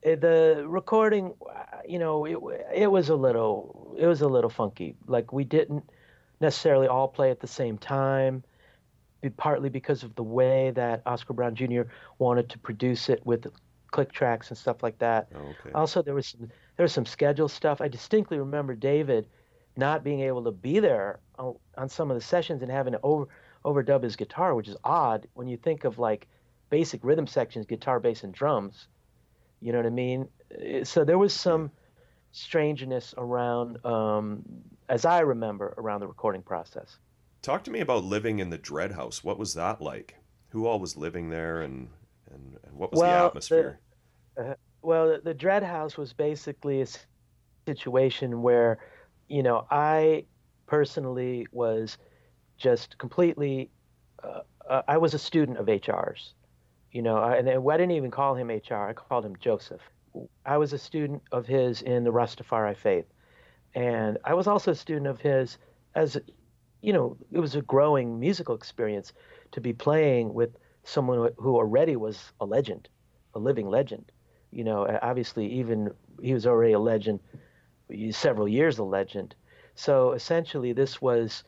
[0.04, 1.34] Eh, the recording,
[1.86, 2.38] you know, it,
[2.72, 4.94] it was a little, it was a little funky.
[5.08, 5.90] Like we didn't
[6.40, 8.44] necessarily all play at the same time,
[9.36, 11.82] partly because of the way that Oscar Brown Jr.
[12.18, 13.48] wanted to produce it with
[13.90, 15.26] click tracks and stuff like that.
[15.34, 15.72] Oh, okay.
[15.74, 17.80] Also, there was some, there was some schedule stuff.
[17.80, 19.26] I distinctly remember David
[19.76, 23.00] not being able to be there on, on some of the sessions and having to
[23.02, 23.28] over
[23.64, 26.26] overdub his guitar, which is odd when you think of like
[26.70, 28.88] basic rhythm sections, guitar, bass, and drums.
[29.60, 30.28] You know what I mean?
[30.58, 31.70] Eh, so there was some
[32.32, 34.42] strangeness around, um,
[34.88, 36.96] as I remember, around the recording process.
[37.42, 39.22] Talk to me about living in the Dread House.
[39.24, 40.16] What was that like?
[40.50, 41.88] Who all was living there, and
[42.32, 43.80] and, and what was well, the atmosphere?
[44.36, 46.86] The, uh, well, the, the Dread House was basically a
[47.66, 48.78] situation where,
[49.30, 50.24] you know, I
[50.66, 51.96] personally was
[52.58, 53.70] just completely.
[54.22, 56.34] Uh, uh, I was a student of HR's,
[56.92, 58.88] you know, I, and I didn't even call him HR.
[58.88, 59.80] I called him Joseph.
[60.44, 63.06] I was a student of his in the Rastafari faith,
[63.74, 65.58] and I was also a student of his
[65.94, 66.18] as,
[66.82, 69.12] you know, it was a growing musical experience
[69.52, 72.88] to be playing with someone who already was a legend,
[73.34, 74.10] a living legend.
[74.50, 77.20] You know, obviously, even he was already a legend,
[78.12, 79.34] several years a legend.
[79.74, 81.44] So essentially, this was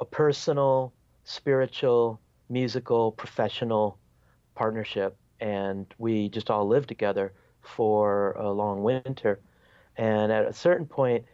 [0.00, 0.92] a personal,
[1.24, 3.98] spiritual, musical, professional
[4.54, 9.40] partnership, and we just all lived together for a long winter.
[9.96, 11.24] And at a certain point,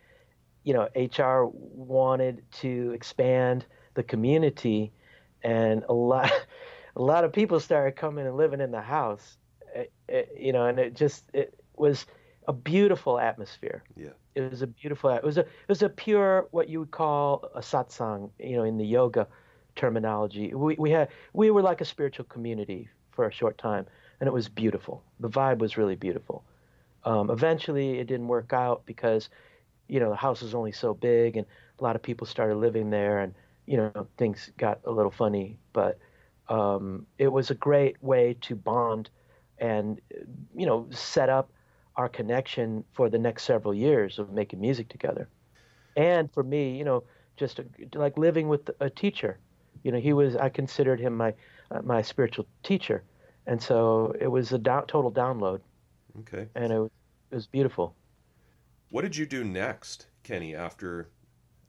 [0.64, 4.92] you know, HR wanted to expand the community,
[5.42, 6.32] and a lot,
[6.96, 9.36] a lot of people started coming and living in the house.
[9.74, 12.06] It, it, you know, and it just it was
[12.48, 13.82] a beautiful atmosphere.
[13.96, 14.10] Yeah.
[14.34, 15.10] It was a beautiful.
[15.10, 18.30] It was a it was a pure what you would call a satsang.
[18.38, 19.28] You know, in the yoga
[19.76, 23.86] terminology, we we had we were like a spiritual community for a short time,
[24.20, 25.04] and it was beautiful.
[25.20, 26.44] The vibe was really beautiful.
[27.04, 29.28] Um, eventually, it didn't work out because,
[29.88, 31.46] you know, the house was only so big, and
[31.78, 33.34] a lot of people started living there, and
[33.66, 35.58] you know, things got a little funny.
[35.72, 35.98] But
[36.48, 39.10] um, it was a great way to bond,
[39.58, 40.00] and
[40.54, 41.52] you know, set up
[41.96, 45.28] our connection for the next several years of making music together.
[45.96, 47.04] And for me, you know,
[47.36, 47.64] just a,
[47.94, 49.38] like living with a teacher.
[49.82, 51.34] You know, he was I considered him my
[51.70, 53.02] uh, my spiritual teacher,
[53.46, 55.60] and so it was a do- total download.
[56.20, 56.48] Okay.
[56.54, 56.90] And it was,
[57.30, 57.94] it was beautiful.
[58.90, 60.54] What did you do next, Kenny?
[60.54, 61.10] After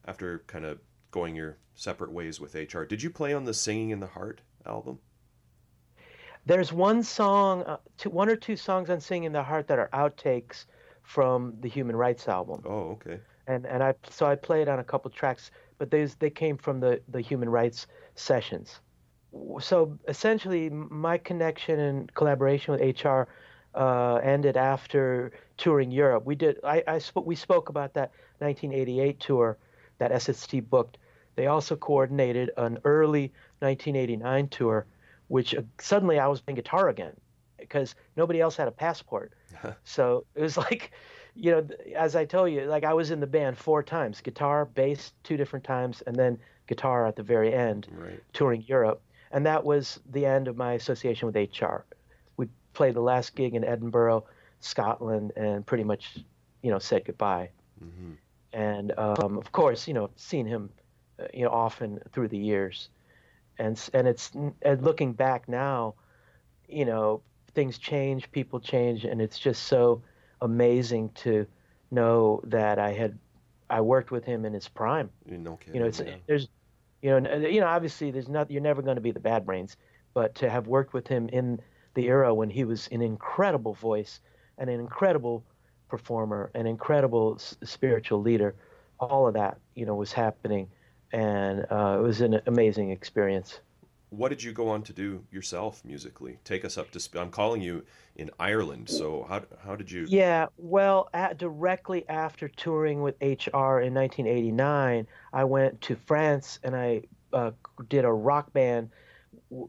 [0.06, 0.80] after kind of
[1.12, 4.42] going your separate ways with HR, did you play on the Singing in the Heart
[4.66, 5.00] album?
[6.46, 9.80] There's one song, uh, two, one or two songs on Singing in the Heart that
[9.80, 10.66] are outtakes
[11.04, 12.62] from the Human Rights album.
[12.66, 13.20] Oh, okay.
[13.48, 16.80] And and I so I played on a couple tracks, but these they came from
[16.80, 18.80] the the Human Rights sessions
[19.60, 23.24] so essentially, my connection and collaboration with HR
[23.74, 26.26] uh, ended after touring Europe.
[26.26, 26.60] We did.
[26.64, 29.58] I, I sp- we spoke about that 1988 tour
[29.98, 30.98] that SST booked.
[31.36, 34.86] They also coordinated an early 1989 tour,
[35.28, 37.14] which uh, suddenly I was playing guitar again
[37.58, 39.34] because nobody else had a passport.
[39.84, 40.92] so it was like,
[41.36, 44.66] you know, as I told you, like I was in the band four times: guitar,
[44.66, 48.22] bass, two different times, and then guitar at the very end, right.
[48.34, 49.02] touring Europe
[49.36, 51.84] and that was the end of my association with HR.
[52.38, 54.24] We played the last gig in Edinburgh,
[54.62, 56.20] Scotland, and pretty much,
[56.62, 57.50] you know, said goodbye.
[57.84, 58.12] Mm-hmm.
[58.54, 60.70] And um, of course, you know, seen him,
[61.20, 62.88] uh, you know, often through the years,
[63.60, 64.32] and and it's
[64.62, 65.96] and looking back now,
[66.68, 67.22] you know,
[67.54, 70.02] things change, people change, and it's just so
[70.42, 71.48] amazing to
[71.92, 73.18] know that I had
[73.70, 75.10] I worked with him in his prime.
[75.26, 76.16] No you know, it's, yeah.
[76.28, 76.48] there's
[77.02, 78.50] you know, you know, obviously, there's not.
[78.50, 79.78] You're never going to be the bad brains,
[80.14, 81.60] but to have worked with him in
[81.94, 84.20] the era when he was an incredible voice
[84.58, 85.44] and an incredible
[85.88, 88.56] performer, an incredible s- spiritual leader,
[89.00, 90.68] all of that, you know, was happening,
[91.16, 93.60] and uh, it was an amazing experience
[94.10, 96.38] what did you go on to do yourself musically?
[96.44, 97.20] Take us up to speed.
[97.20, 97.84] I'm calling you
[98.16, 100.06] in Ireland, so how how did you?
[100.08, 106.76] Yeah, well, at, directly after touring with HR in 1989, I went to France and
[106.76, 107.04] I
[107.34, 107.52] uh,
[107.90, 108.90] did a rock band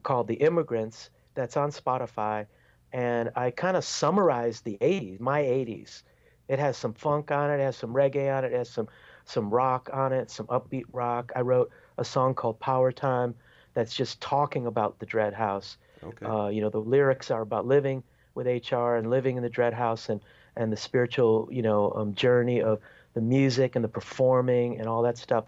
[0.03, 2.45] called The Immigrants that's on Spotify,
[2.93, 6.03] and I kind of summarized the 80s, my 80s,
[6.47, 8.87] It has some funk on it, it has some reggae on it, it has some
[9.27, 11.31] some rock on it, some upbeat rock.
[11.35, 13.35] I wrote a song called Power Time
[13.73, 15.77] that's just talking about the Dread House.
[16.03, 16.25] Okay.
[16.25, 18.03] Uh, you know, the lyrics are about living
[18.35, 20.21] with HR and living in the Dread House and
[20.55, 22.79] and the spiritual, you know, um, journey of
[23.13, 25.45] the music and the performing and all that stuff.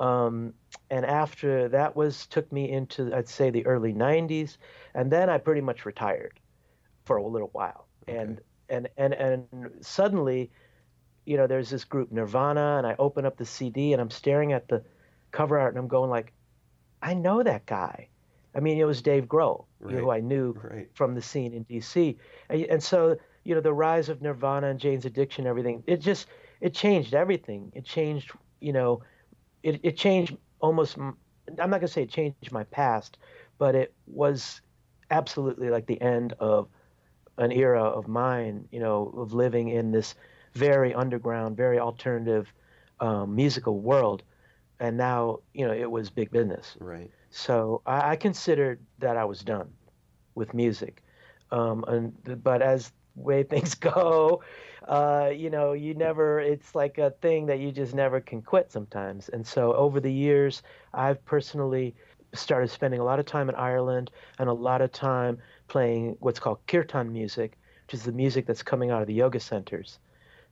[0.00, 0.54] Um,
[0.90, 4.56] and after that was took me into I'd say the early 90s,
[4.94, 6.38] and then I pretty much retired
[7.04, 7.86] for a little while.
[8.08, 8.18] Okay.
[8.18, 9.46] And and and and
[9.80, 10.50] suddenly,
[11.28, 14.54] you know, there's this group Nirvana, and I open up the CD and I'm staring
[14.54, 14.82] at the
[15.30, 16.32] cover art and I'm going like,
[17.02, 18.08] I know that guy.
[18.54, 20.88] I mean, it was Dave Grohl, know, who I knew Right.
[20.94, 22.16] from the scene in DC,
[22.48, 25.84] and, and so you know the rise of Nirvana and Jane's Addiction, everything.
[25.86, 26.28] It just
[26.62, 27.72] it changed everything.
[27.74, 29.02] It changed, you know,
[29.62, 30.96] it it changed almost.
[30.96, 31.16] I'm
[31.56, 33.18] not gonna say it changed my past,
[33.58, 34.62] but it was
[35.10, 36.68] absolutely like the end of
[37.36, 40.14] an era of mine, you know, of living in this
[40.54, 42.52] very underground, very alternative
[43.00, 44.22] um, musical world,
[44.80, 46.76] and now you know it was big business.
[46.80, 47.10] Right.
[47.30, 49.70] So I, I considered that I was done
[50.34, 51.02] with music.
[51.50, 54.42] Um, and but as way things go,
[54.86, 56.40] uh, you know, you never.
[56.40, 59.28] It's like a thing that you just never can quit sometimes.
[59.28, 60.62] And so over the years,
[60.94, 61.94] I've personally
[62.34, 66.38] started spending a lot of time in Ireland and a lot of time playing what's
[66.38, 69.98] called kirtan music, which is the music that's coming out of the yoga centers.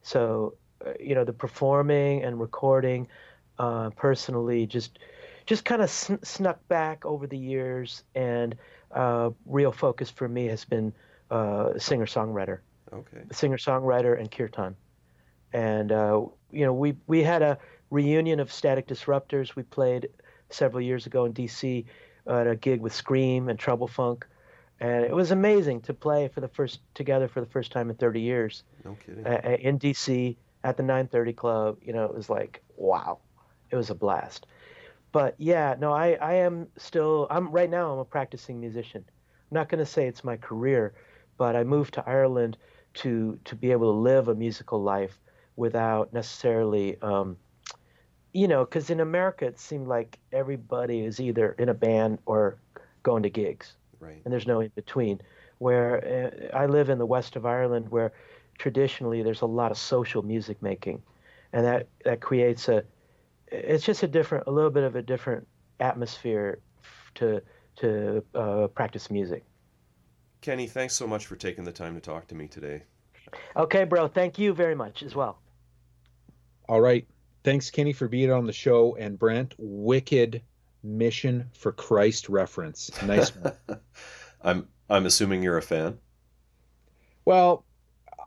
[0.06, 0.54] So,
[0.86, 3.08] uh, you know, the performing and recording,
[3.58, 5.00] uh, personally, just
[5.46, 8.54] just kind of sn- snuck back over the years, and
[8.92, 10.92] uh, real focus for me has been
[11.32, 12.60] uh, singer songwriter,
[12.92, 13.24] Okay.
[13.32, 14.76] singer songwriter, and kirtan.
[15.52, 16.20] And uh,
[16.52, 17.58] you know, we we had a
[17.90, 19.56] reunion of Static Disruptors.
[19.56, 20.08] We played
[20.50, 21.84] several years ago in D.C.
[22.28, 24.24] at a gig with Scream and Trouble Funk,
[24.80, 27.96] and it was amazing to play for the first together for the first time in
[27.96, 29.26] 30 years No kidding.
[29.26, 31.78] uh, in DC at the 930 Club.
[31.82, 33.18] You know, it was like wow,
[33.70, 34.46] it was a blast.
[35.12, 39.04] But yeah, no, I I am still I'm right now I'm a practicing musician.
[39.06, 40.92] I'm not going to say it's my career,
[41.38, 42.56] but I moved to Ireland
[42.94, 45.18] to to be able to live a musical life
[45.56, 47.00] without necessarily.
[47.00, 47.36] Um,
[48.34, 52.58] you know, because in America it seemed like everybody is either in a band or
[53.02, 54.20] going to gigs right.
[54.24, 55.20] and there's no in between.
[55.58, 58.12] Where uh, I live in the west of Ireland, where
[58.58, 61.02] traditionally there's a lot of social music making,
[61.52, 62.84] and that that creates a
[63.48, 65.46] it's just a different, a little bit of a different
[65.80, 66.58] atmosphere
[67.14, 67.42] to
[67.76, 69.44] to uh, practice music.
[70.40, 72.82] Kenny, thanks so much for taking the time to talk to me today.
[73.56, 74.08] Okay, bro.
[74.08, 75.38] Thank you very much as well.
[76.68, 77.06] All right.
[77.44, 78.96] Thanks, Kenny, for being on the show.
[78.96, 80.42] And Brent, wicked
[80.86, 82.90] Mission for Christ reference.
[83.02, 83.52] Nice one.
[84.42, 85.98] I'm I'm assuming you're a fan.
[87.24, 87.64] well,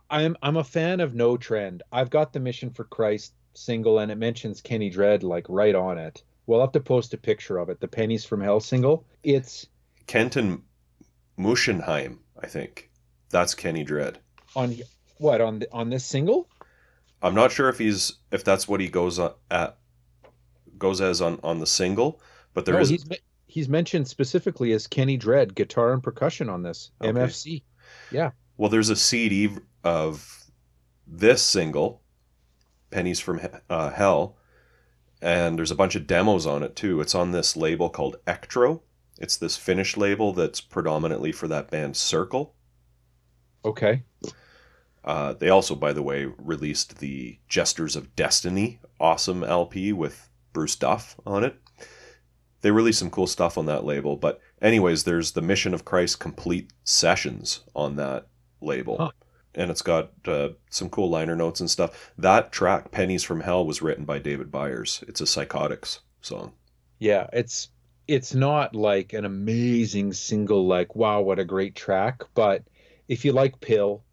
[0.09, 1.83] I'm I'm a fan of No Trend.
[1.91, 5.97] I've got the Mission for Christ single, and it mentions Kenny Dread like right on
[5.97, 6.23] it.
[6.47, 7.79] We'll have to post a picture of it.
[7.79, 9.05] The Pennies from Hell single.
[9.23, 9.67] It's
[10.07, 10.63] Kenton
[11.37, 12.89] Muschenheim, I think.
[13.29, 14.19] That's Kenny Dread.
[14.55, 14.75] on
[15.19, 16.49] what on the, on this single?
[17.21, 19.77] I'm not sure if he's if that's what he goes on, at
[20.77, 22.21] goes as on on the single,
[22.53, 23.05] but there no, is he's
[23.47, 27.11] he's mentioned specifically as Kenny Dread, guitar and percussion on this Okay.
[27.11, 27.63] MFC.
[28.11, 28.31] Yeah.
[28.57, 29.49] Well there's a CD
[29.83, 30.45] of
[31.07, 32.01] this single,
[32.91, 34.35] Pennies from uh, Hell,
[35.21, 37.01] and there's a bunch of demos on it too.
[37.01, 38.81] It's on this label called Ektro.
[39.17, 42.55] It's this Finnish label that's predominantly for that band Circle.
[43.65, 44.03] Okay.
[45.03, 50.75] Uh, they also, by the way, released the Jesters of Destiny awesome LP with Bruce
[50.75, 51.55] Duff on it.
[52.61, 54.17] They released some cool stuff on that label.
[54.17, 58.27] But, anyways, there's the Mission of Christ complete sessions on that
[58.61, 58.97] label.
[58.97, 59.11] Huh.
[59.55, 62.11] And it's got uh, some cool liner notes and stuff.
[62.17, 65.03] That track, Pennies from Hell, was written by David Byers.
[65.07, 66.53] It's a Psychotics song.
[66.99, 67.69] Yeah, it's
[68.07, 72.63] it's not like an amazing single like wow what a great track, but
[73.07, 74.03] if you like PiL,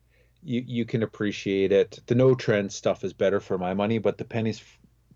[0.43, 1.99] you you can appreciate it.
[2.07, 4.63] The No Trend stuff is better for my money, but the Pennies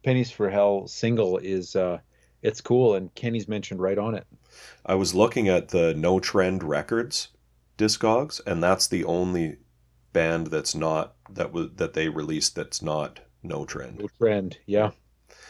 [0.03, 1.99] Pennies for Hell single is uh
[2.43, 4.27] it's cool and Kenny's mentioned right on it.
[4.85, 7.29] I was looking at the No Trend Records
[7.79, 9.59] discogs, and that's the only
[10.13, 14.01] band that's not that was that they released that's not No Trend.
[14.01, 14.91] No Trend, yeah.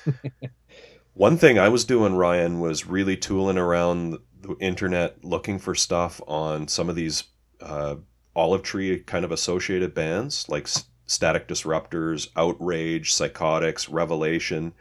[1.14, 6.20] One thing I was doing, Ryan, was really tooling around the internet looking for stuff
[6.26, 7.24] on some of these
[7.60, 7.96] uh,
[8.34, 10.68] olive tree kind of associated bands like
[11.06, 14.72] Static Disruptors, Outrage, Psychotics, Revelation.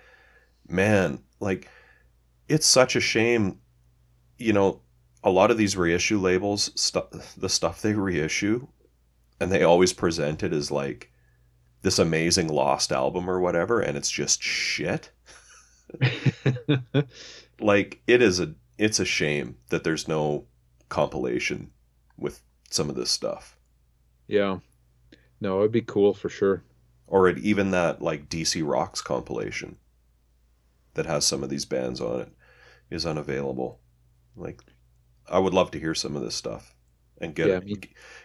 [0.67, 1.67] Man, like
[2.49, 3.59] it's such a shame.
[4.37, 4.81] You know,
[5.23, 8.67] a lot of these reissue labels, stu- the stuff they reissue,
[9.39, 11.11] and they always present it as like
[11.81, 15.11] this amazing lost album or whatever, and it's just shit.
[17.59, 20.45] like it is a it's a shame that there's no
[20.87, 21.71] compilation
[22.17, 23.57] with some of this stuff.
[24.27, 24.59] Yeah.
[25.41, 26.63] No, it'd be cool for sure.
[27.07, 29.77] Or even that like DC Rocks compilation
[30.93, 32.31] that has some of these bands on it
[32.89, 33.79] is unavailable.
[34.35, 34.61] Like
[35.29, 36.75] I would love to hear some of this stuff
[37.19, 37.81] and get Yeah, a, me-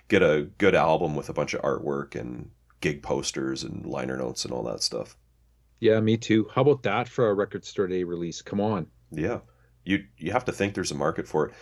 [0.09, 2.51] get a good album with a bunch of artwork and
[2.81, 5.17] gig posters and liner notes and all that stuff.
[5.79, 6.49] Yeah, me too.
[6.53, 8.43] How about that for a record store day release?
[8.43, 8.91] Come on.
[9.11, 9.41] Yeah.
[9.85, 11.55] You you have to think there's a market for it.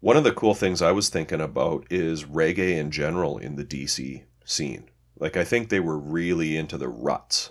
[0.00, 3.64] One of the cool things I was thinking about is reggae in general in the
[3.64, 4.90] DC scene.
[5.18, 7.50] Like I think they were really into the ruts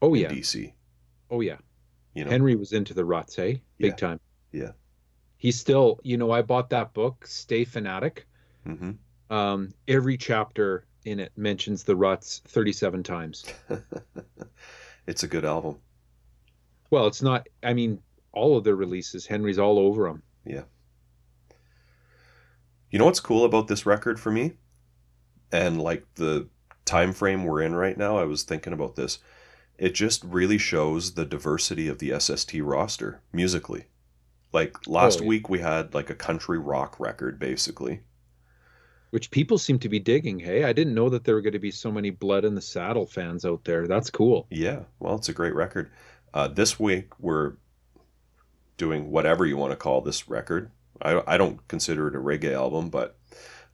[0.00, 0.28] Oh yeah.
[0.28, 0.74] DC.
[1.30, 1.58] Oh yeah.
[2.16, 2.30] You know.
[2.30, 3.36] Henry was into the ruts.
[3.36, 3.90] Big Yeah.
[3.94, 4.20] time.
[4.50, 4.72] Yeah.
[5.36, 8.26] He's still, you know, I bought that book, Stay Fanatic.
[8.64, 8.92] hmm
[9.28, 13.44] Um, every chapter in it mentions the ruts 37 times.
[15.06, 15.76] it's a good album.
[16.90, 18.00] Well, it's not, I mean,
[18.32, 20.22] all of their releases, Henry's all over them.
[20.46, 20.62] Yeah.
[22.90, 24.54] You know what's cool about this record for me?
[25.52, 26.48] And like the
[26.86, 29.18] time frame we're in right now, I was thinking about this.
[29.78, 33.86] It just really shows the diversity of the SST roster musically.
[34.52, 35.28] Like last Oh, yeah.
[35.28, 38.00] week we had like a country rock record basically.
[39.10, 40.38] Which people seem to be digging.
[40.40, 42.60] Hey, I didn't know that there were going to be so many Blood in the
[42.60, 43.86] Saddle fans out there.
[43.86, 44.46] That's cool.
[44.50, 45.90] Yeah, well, it's a great record.
[46.34, 47.54] Uh, this week we're
[48.76, 50.70] doing whatever you want to call this record.
[51.00, 53.16] I, I don't consider it a reggae album, but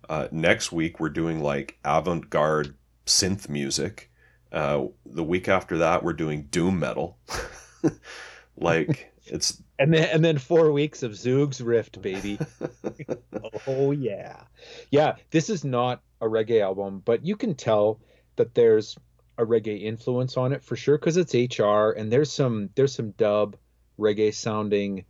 [0.09, 2.75] uh, next week we're doing like avant garde
[3.07, 4.11] synth music.
[4.53, 7.17] Uh, the week after that we're doing doom metal.
[8.57, 12.39] like it's And then and then four weeks of Zoog's Rift, baby.
[13.67, 14.43] oh yeah,
[14.91, 15.17] yeah.
[15.31, 18.01] This is not a reggae album, but you can tell
[18.37, 18.97] that there's
[19.39, 23.13] a reggae influence on it for sure because it's HR and there's some there's some
[23.13, 23.57] dub
[23.99, 25.05] reggae sounding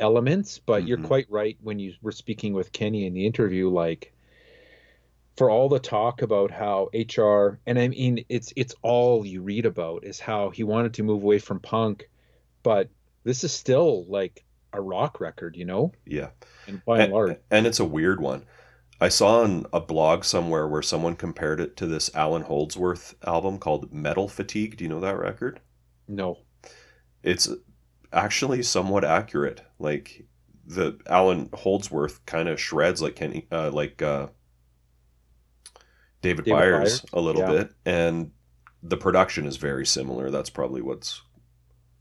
[0.00, 0.58] elements.
[0.58, 1.06] But you're Mhm.
[1.06, 4.12] quite right when you were speaking with Kenny in the interview, like
[5.36, 9.66] for all the talk about how HR and I mean it's it's all you read
[9.66, 12.08] about is how he wanted to move away from punk,
[12.62, 12.88] but
[13.24, 16.30] this is still like a rock record, you know, yeah.
[16.66, 17.36] and by and and, large.
[17.50, 18.44] and it's a weird one.
[19.00, 23.58] I saw on a blog somewhere where someone compared it to this Alan Holdsworth album
[23.58, 24.76] called Metal Fatigue.
[24.78, 25.60] Do you know that record?
[26.08, 26.38] No.
[27.22, 27.48] it's
[28.12, 29.62] actually somewhat accurate.
[29.78, 30.24] Like
[30.66, 34.28] the Alan Holdsworth kind of shreds like Kenny, uh, like uh,
[36.26, 37.50] David, David Byers Byers, a little yeah.
[37.50, 38.30] bit, and
[38.82, 40.30] the production is very similar.
[40.30, 41.22] That's probably what's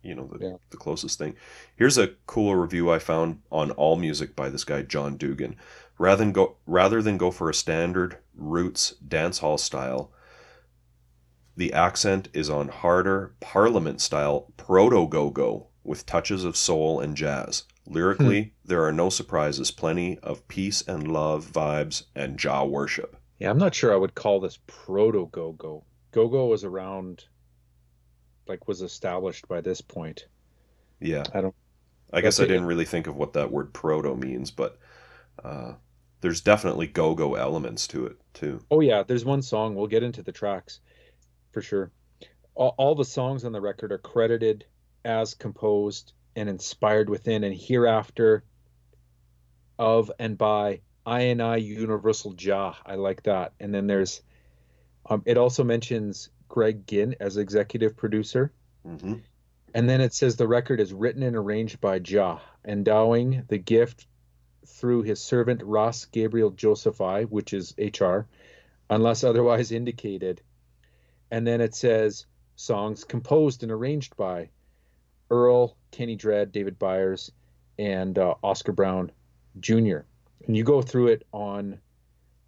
[0.06, 0.56] you know the, Yeah.
[0.70, 1.36] the closest thing.
[1.76, 5.56] Here's a cool review I found on All Music by this guy John Dugan.
[5.98, 10.12] Rather than go rather than go for a standard roots dance hall style,
[11.58, 17.16] the accent is on harder Parliament style proto go go with touches of soul and
[17.16, 17.64] jazz.
[17.88, 18.50] Lyrically, hmm.
[18.66, 23.16] there are no surprises, plenty of peace and love vibes and Jah worship.
[23.40, 25.84] Yeah, I'm not sure I would call this proto go go.
[26.12, 27.26] Go go was around,
[28.48, 30.28] like, was established by this point.
[31.02, 31.24] Yeah.
[31.34, 31.56] I don't-
[32.14, 34.78] I guess I didn't really think of what that word proto means, but
[35.44, 35.74] uh,
[36.22, 38.64] there's definitely go go elements to it too.
[38.72, 39.76] Oh yeah, there's one song.
[39.76, 40.80] We'll get into the tracks
[41.52, 41.92] for sure.
[42.54, 44.66] All, all the songs on the record are credited
[45.04, 48.46] as composed and inspired within and hereafter
[49.78, 52.76] of and by I and I Universal Jah.
[52.86, 53.54] I like that.
[53.60, 54.22] And then there's
[55.10, 58.52] um, it also mentions Greg Ginn as executive producer.
[58.84, 59.16] hmm
[59.74, 64.08] And then it says the record is written and arranged by Jah, endowing the gift
[64.66, 68.22] through his servant Ras Gabriel Joseph I, which is HR,
[68.90, 70.42] unless otherwise indicated.
[71.30, 72.26] And then it says
[72.56, 74.50] songs composed and arranged by
[75.30, 77.32] Earl, Kenny Dread, David Byers,
[77.78, 79.12] and uh, Oscar Brown
[79.60, 80.00] Jr.
[80.46, 81.80] And you go through it on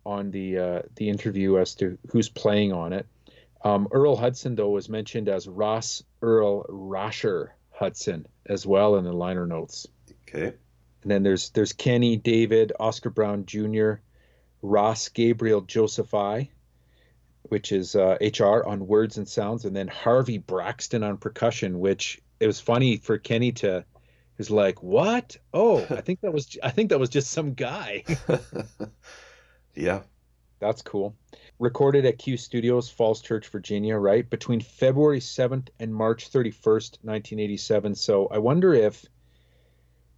[0.05, 3.07] on the uh, the interview as to who's playing on it.
[3.63, 9.11] Um, Earl Hudson, though, was mentioned as Ras Earl Rasher Hudson as well in the
[9.11, 9.87] liner notes.
[10.27, 10.53] Okay.
[11.03, 13.93] And then there's there's Kenny, David, Oscar Brown Jr.,
[14.61, 16.49] Ras Gabriel Joseph I,
[17.43, 21.79] which is uh, HR on words and sounds, and then Harvey Braxton on percussion.
[21.79, 23.85] Which it was funny for Kenny to,
[24.37, 25.37] was like, "What?
[25.53, 28.03] Oh, I think that was I think that was just some guy."
[29.75, 30.01] yeah.
[30.59, 31.15] That's cool.
[31.59, 34.27] Recorded at Q Studios, Falls Church, Virginia, right?
[34.27, 37.93] Between February 7th and March 31st, 1987.
[37.93, 39.05] So I wonder if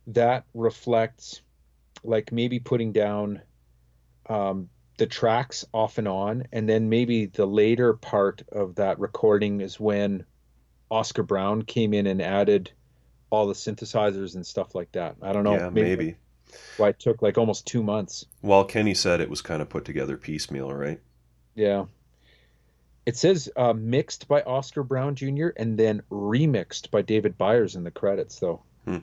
[0.08, 1.42] that reflects
[2.06, 3.42] like maybe putting down
[4.30, 9.60] um, the tracks off and on, and then maybe the later part of that recording
[9.62, 10.26] is when
[10.90, 12.72] Oscar Brown came in and added
[13.30, 15.16] all the synthesizers and stuff like that.
[15.22, 15.56] I don't know.
[15.56, 16.16] yeah, maybe.
[16.78, 18.26] Why it took like almost two months.
[18.42, 21.00] Well, Kenny said it was kind of put together piecemeal, right?
[21.56, 21.86] Yeah.
[23.06, 25.50] It says uh, mixed by Oscar Brown Jr.
[25.58, 28.62] and then remixed by David Byers in the credits, though.
[28.86, 29.00] Hmm.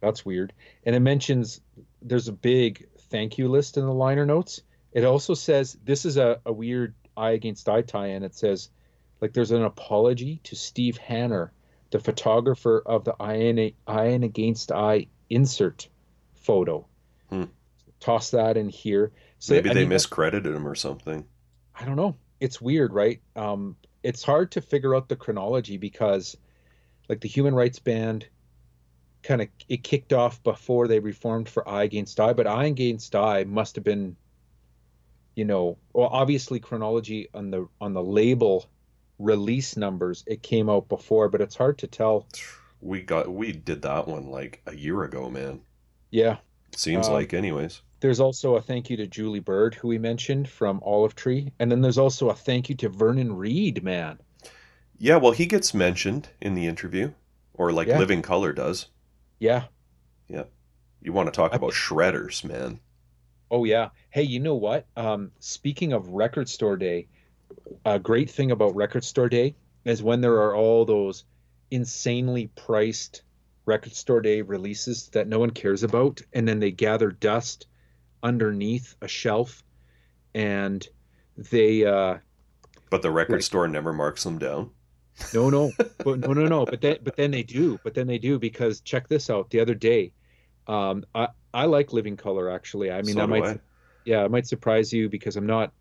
[0.00, 0.52] That's weird.
[0.84, 1.60] And it mentions
[2.02, 4.62] there's a big thank you list in the liner notes.
[4.92, 8.22] It also says this is a, a weird I Against I tie in.
[8.22, 8.68] It says,
[9.20, 11.52] like, there's an apology to Steve Hanner,
[11.96, 15.88] the photographer of the Iron, Iron Against Eye insert
[16.34, 16.86] photo.
[17.30, 17.44] Hmm.
[18.00, 19.12] Toss that in here.
[19.38, 21.24] So, Maybe I they mean, miscredited him or something.
[21.74, 22.16] I don't know.
[22.38, 23.20] It's weird, right?
[23.34, 26.36] Um, it's hard to figure out the chronology because,
[27.08, 28.26] like, the Human Rights Band
[29.22, 33.16] kind of it kicked off before they reformed for I Against I, but I Against
[33.16, 34.16] I must have been,
[35.34, 38.68] you know, well, obviously chronology on the on the label
[39.18, 42.26] release numbers it came out before, but it's hard to tell.
[42.80, 45.60] We got we did that one like a year ago, man.
[46.10, 46.38] Yeah,
[46.74, 47.82] Seems Um, like, anyways.
[48.00, 51.72] There's also a thank you to Julie Bird, who we mentioned from Olive Tree, and
[51.72, 54.18] then there's also a thank you to Vernon Reid, man.
[54.98, 57.12] Yeah, well, he gets mentioned in the interview,
[57.54, 57.98] or like Yeah.
[57.98, 58.86] Living Colour does.
[59.38, 59.64] Yeah.
[60.28, 60.44] Yeah
[61.06, 62.80] you want to talk I- about shredders, man?
[63.50, 63.90] Oh yeah.
[64.10, 64.86] Hey, you know what?
[64.96, 67.06] Um, speaking of Record Store Day,
[67.84, 71.24] a great thing about Record Store Day is when there are all those
[71.70, 73.22] insanely priced
[73.66, 77.66] Record Store Day releases that no one cares about, and then they gather dust
[78.22, 79.64] underneath a shelf,
[80.34, 80.86] and
[81.36, 82.18] they uh,
[82.90, 83.44] But the record Right.
[83.44, 84.70] store never marks them down.
[85.32, 88.18] no no but no no no but then but then they do but then they
[88.18, 90.12] do because check this out the other day
[90.66, 93.60] um i i like living colour actually i mean So that might I.
[94.04, 95.72] yeah it might surprise you because i'm not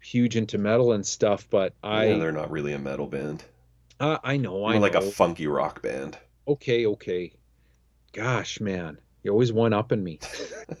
[0.00, 3.44] huge into metal and stuff but i yeah, they're not really a metal band.
[4.00, 6.16] uh, i know i More like a funky rock band.
[6.48, 7.32] okay okay
[8.12, 10.18] gosh man you're always one up in me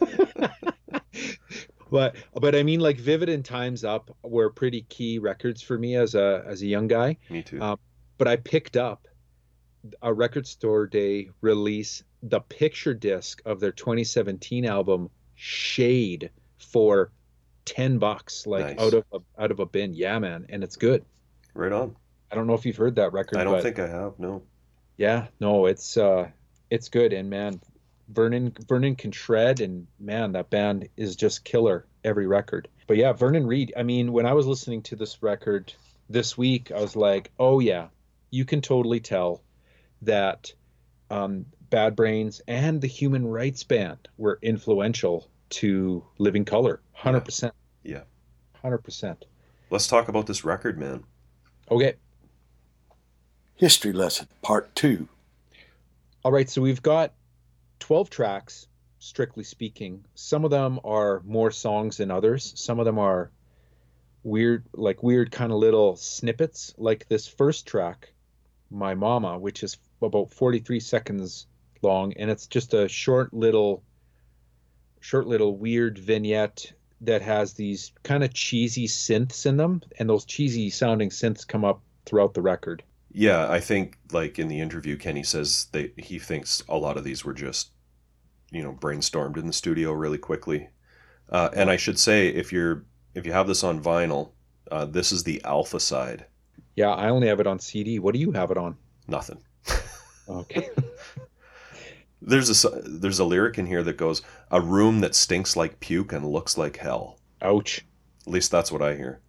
[1.90, 5.96] but but i mean like vivid and times up were pretty key records for me
[5.96, 7.60] as a as a young guy Me too.
[7.60, 7.76] Uh,
[8.18, 9.08] but I picked up
[10.02, 17.12] a record store day release, the picture disc of their 2017 album Shade for
[17.64, 18.86] 10 bucks, like Nice.
[18.86, 19.94] out of a, out of a bin.
[19.94, 21.04] Yeah, man, and it's good.
[21.54, 21.96] right on.
[22.32, 23.38] I don't know if you've heard that record.
[23.38, 24.18] I don't but think I have.
[24.18, 24.42] No.
[24.96, 26.28] Yeah, no, it's uh,
[26.70, 27.60] it's good, and man,
[28.08, 32.68] Vernon Vernon can shred, and man, that band is just killer every record.
[32.86, 33.72] But yeah, Vernon Reid.
[33.76, 35.72] I mean, when I was listening to this record
[36.08, 37.88] this week, I was like, oh yeah,
[38.30, 39.42] you can totally tell
[40.02, 40.52] that
[41.10, 47.54] um, Bad Brains and the Human Rights Band were influential to Living Colour, hundred percent.
[47.82, 48.02] Yeah.
[48.62, 49.24] hundred percent.
[49.70, 51.04] Let's talk about this record, man.
[51.70, 51.94] Okay.
[53.54, 55.08] History lesson, part two.
[56.24, 57.12] All right, so we've got
[57.78, 58.66] 12 tracks,
[58.98, 60.04] strictly speaking.
[60.14, 62.52] Some of them are more songs than others.
[62.56, 63.30] Some of them are
[64.22, 68.12] weird, like weird kind of little snippets, like this first track,
[68.70, 71.46] My Mama, which is about 43 seconds
[71.82, 73.82] long, and it's just a short little,
[75.00, 80.24] short little weird vignette that has these kind of cheesy synths in them, and those
[80.24, 82.82] cheesy sounding synths come up throughout the record.
[83.12, 87.04] Yeah, I think like in the interview, Kenny says that he thinks a lot of
[87.04, 87.70] these were just,
[88.50, 90.68] you know, brainstormed in the studio really quickly.
[91.28, 94.30] Uh, and I should say, if you're if you have this on vinyl,
[94.70, 96.26] uh, this is the alpha side.
[96.76, 97.98] Yeah, I only have it on CD.
[97.98, 98.76] What do you have it on?
[99.08, 99.42] Nothing.
[100.30, 100.70] Okay.
[102.22, 106.12] There's a there's a lyric in here that goes, "A room that stinks like puke
[106.12, 107.84] and looks like hell." Ouch.
[108.26, 109.20] At least that's what I hear.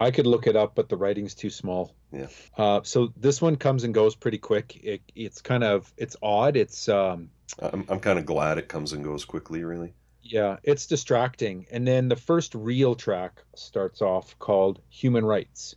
[0.00, 1.94] I could look it up, but the writing's too small.
[2.12, 2.26] Yeah.
[2.58, 4.76] Uh, so this one comes and goes pretty quick.
[4.84, 6.56] It, it's kind of it's odd.
[6.56, 9.64] It's um, I'm I'm kind of glad it comes and goes quickly.
[9.64, 9.94] Really.
[10.22, 11.66] yeah, it's distracting.
[11.70, 15.76] And then the first real track starts off called "Human Rights,"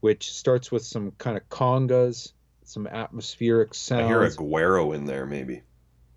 [0.00, 2.32] which starts with some kind of congas,
[2.72, 4.04] some atmospheric sounds.
[4.04, 5.62] I hear a guero in there, maybe.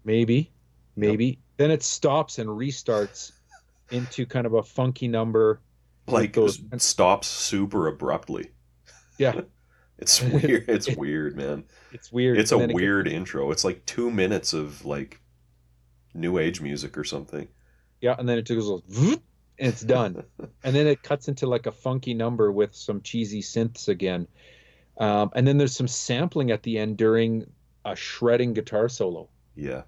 [0.04, 0.52] Maybe,
[0.96, 1.40] maybe.
[1.58, 3.32] Then it stops and restarts
[3.92, 5.60] into kind of a funky number.
[6.08, 8.52] Like those- it stops super abruptly.
[9.18, 9.42] Yeah,
[9.98, 10.66] It's weird.
[10.68, 11.64] It's weird, man.
[11.94, 12.38] it's weird.
[12.38, 13.52] It's a it gets- weird intro.
[13.52, 15.22] It's like two minutes of like
[16.14, 17.48] new age music or something.
[18.02, 19.22] Yeah, and then it goes and
[19.58, 20.22] it's done.
[20.64, 24.28] and then it cuts into like a funky number with some cheesy synths again.
[24.98, 27.46] Um, and then there's some sampling at the end during
[27.84, 29.30] a shredding guitar solo.
[29.56, 29.84] Yeah.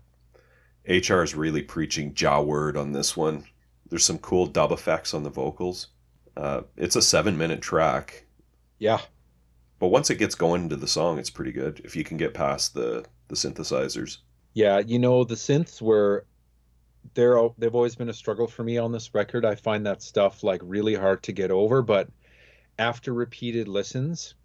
[0.87, 3.45] HR is really preaching Jah word on this one.
[3.89, 5.87] There's some cool dub effects on the vocals.
[6.35, 8.25] Uh, it's a seven minute track,
[8.79, 8.99] Yeah.
[9.79, 12.33] but once it gets going into the song, it's pretty good if you can get
[12.33, 14.19] past the the synthesizers.
[14.53, 16.25] Yeah, you know the synths were
[17.15, 19.45] they're they've always been a struggle for me on this record.
[19.45, 22.09] I find that stuff like really hard to get over, but
[22.79, 24.35] after repeated listens,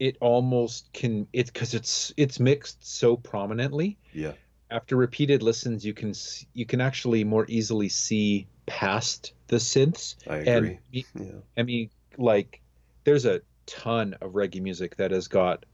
[0.00, 3.98] it almost can it's because it's it's mixed so prominently.
[4.12, 4.32] Yeah,
[4.70, 6.14] After repeated listens, you can
[6.54, 10.16] you can actually more easily see past the synths.
[10.28, 10.78] I And agree.
[10.92, 12.60] me- Yeah, I mean, like,
[13.04, 15.64] there's a ton of reggae music that has got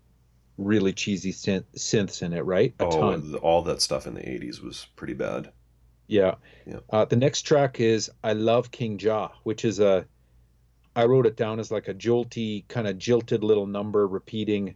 [0.59, 2.75] really cheesy synth, synths in it, right?
[2.81, 3.35] A oh, ton.
[3.37, 5.53] all that stuff in the '80s was pretty bad.
[6.09, 6.37] Yeah.
[6.67, 6.79] Yeah.
[6.91, 10.07] Uh, the next track is I Love King Jah, which is a,
[10.97, 14.75] I wrote it down as like a jolty, kind of jilted little number repeating,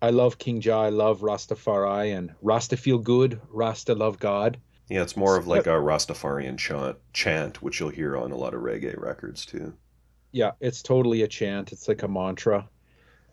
[0.00, 4.58] I love King Jah, I love Rastafari, and Rasta feel good, Rasta love God.
[4.88, 8.54] Yeah, it's more of like a Rastafarian chant, chant, which you'll hear on a lot
[8.54, 9.74] of reggae records too.
[10.30, 11.72] Yeah, it's totally a chant.
[11.72, 12.68] It's like a mantra.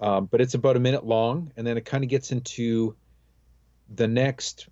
[0.02, 2.96] Um, but it's about a minute long, and then it kind of gets into
[3.94, 4.68] the next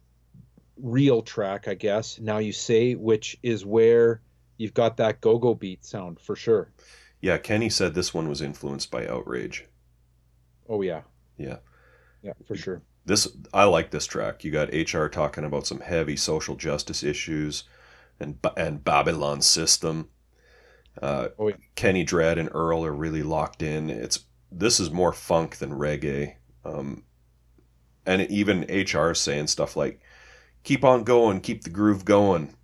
[0.77, 2.19] real track, I guess.
[2.19, 4.21] Now you say, which is where
[4.57, 6.71] you've got that go-go beat sound for sure.
[7.21, 9.65] Yeah, Kenny said this one was influenced by Outrage.
[10.67, 11.03] Oh yeah,
[11.37, 11.59] Yeah.
[12.21, 12.81] yeah, for sure.
[13.05, 14.43] This I like this track.
[14.43, 17.63] You got HR talking about some heavy social justice issues
[18.19, 20.09] and and Babylon system.
[21.01, 21.55] Uh, Oh, yeah.
[21.75, 23.89] Kenny Dread and Earl are really locked in.
[23.89, 26.35] It's this is more funk than reggae.
[26.65, 27.03] Um,
[28.05, 30.01] and even HR saying stuff like,
[30.63, 32.55] "Keep on going, keep the groove going.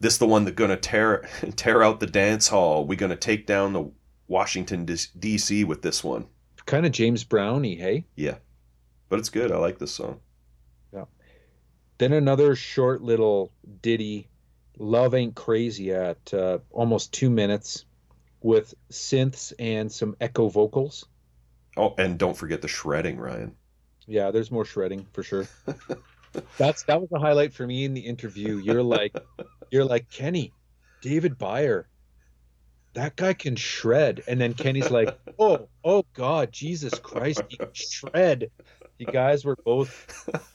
[0.00, 2.86] This the one that gonna tear tear out the dance hall.
[2.86, 3.90] We're gonna take down the
[4.28, 5.64] Washington D.C.
[5.64, 6.26] with this one."
[6.66, 8.06] Kind of James Brownie, hey?
[8.16, 8.36] Yeah,
[9.08, 9.52] but it's good.
[9.52, 10.20] I like this song.
[10.92, 11.04] Yeah.
[11.98, 13.52] Then another short little
[13.82, 14.28] ditty,
[14.78, 17.84] Love Ain't Crazy, at uh, almost two minutes
[18.40, 21.06] with synths and some echo vocals.
[21.76, 23.54] Oh, and don't forget the shredding, Ryan.
[24.06, 25.46] Yeah, there's more shredding for sure.
[26.58, 28.56] That's that was the highlight for me in the interview.
[28.56, 29.14] You're like,
[29.70, 30.52] you're like Kenny,
[31.00, 31.84] David Byer,
[32.94, 37.70] that guy can shred, and then Kenny's like, oh, oh God, Jesus Christ, he can
[37.72, 38.50] shred.
[38.98, 40.28] You guys were both,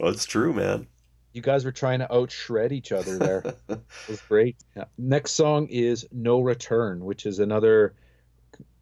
[0.00, 0.86] well, it's true, man.
[1.34, 3.42] you guys were trying to out shred each other there.
[3.68, 4.56] It was great.
[4.76, 4.84] Yeah.
[4.96, 7.94] Next song is No Return, which is another,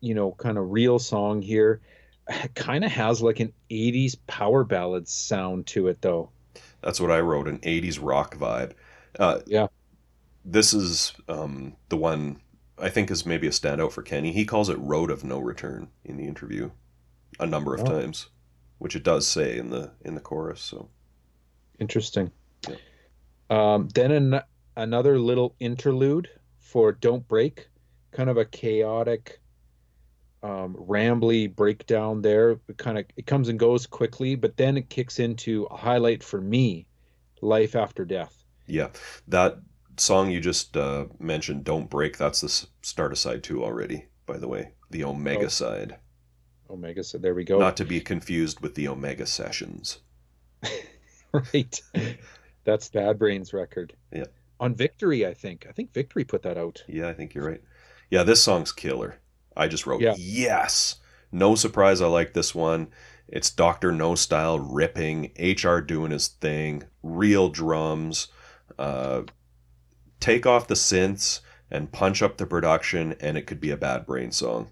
[0.01, 1.81] you know, kind of real song here.
[2.55, 6.31] Kind of has like an 80s power ballad sound to it, though.
[6.83, 8.73] That's what I wrote an 80s rock vibe.
[9.19, 9.69] Uh, Yeah.
[10.45, 12.41] This is um, the one
[12.79, 14.33] I think is maybe a standout for Kenny.
[14.33, 16.71] He calls it Road of No Return in the interview
[17.39, 17.85] a number of Oh.
[17.85, 18.29] times,
[18.79, 20.61] which it does say in the in the chorus.
[20.61, 20.89] So
[21.79, 22.33] Interesting.
[22.69, 22.77] Yeah.
[23.51, 24.41] Um, then an,
[24.77, 26.29] another little interlude
[26.59, 27.69] for Don't Break,
[28.13, 29.41] kind of a chaotic,
[30.43, 32.53] um, rambly breakdown there.
[32.69, 36.23] It kind of it comes and goes quickly, but then it kicks into a highlight
[36.23, 36.87] for me,
[37.41, 38.45] Life After Death.
[38.67, 38.89] yeah,
[39.29, 39.59] that
[39.97, 44.07] song you just uh, mentioned, "Don't Break," that's the start of side two already.
[44.27, 45.49] By the way, the Omega Oh.
[45.49, 45.97] side,
[46.71, 49.99] Omega said, "There we go." not to be confused with the Omega Sessions.
[51.33, 51.81] right.
[52.65, 53.95] That's Bad Brains record.
[54.13, 54.25] Yeah.
[54.61, 55.67] On Victory, I think.
[55.69, 56.85] I think Victory put that out.
[56.87, 57.61] Yeah, I think you're right.
[58.11, 59.17] Yeah, this song's killer.
[59.57, 60.15] I just wrote Yeah.
[60.17, 60.97] yes.
[61.31, 62.89] No surprise I like this one.
[63.29, 63.93] It's Dr.
[63.93, 68.29] Know style ripping, HR doing his thing, real drums,
[68.79, 69.23] uh,
[70.21, 74.05] take off the synths and punch up the production, and it could be a bad
[74.05, 74.71] brain song.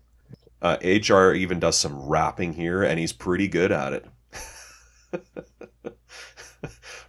[0.61, 4.07] Uh, HR even does some rapping here, and he's pretty good at it.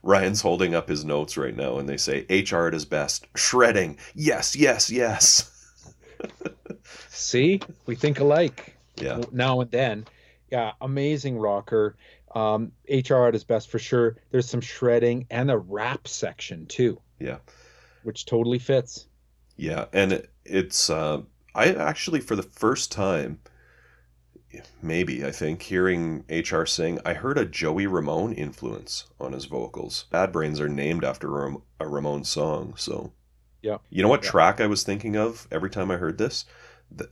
[0.03, 3.97] Ryan's holding up his notes right now, and they say HR at his best, shredding.
[4.15, 5.49] Yes, yes, yes.
[7.21, 8.75] See, we think alike.
[8.97, 10.05] Yeah, now and then.
[10.51, 11.95] Yeah, amazing rocker.
[12.35, 14.17] Um, HR at his best for sure.
[14.31, 17.37] There's some shredding and a rap section too, yeah,
[18.03, 19.07] which totally fits.
[19.57, 19.85] yeah.
[19.93, 21.21] And it, it's uh,
[21.53, 23.39] I actually for the first time,
[24.81, 30.05] maybe I think hearing HR sing, I heard a Joey Ramone influence on his vocals.
[30.11, 31.45] Bad Brains are named after
[31.79, 33.11] a Ramone song, so
[33.61, 33.77] Yeah.
[33.89, 34.31] You know what Yeah.
[34.31, 36.45] track I was thinking of every time I heard this?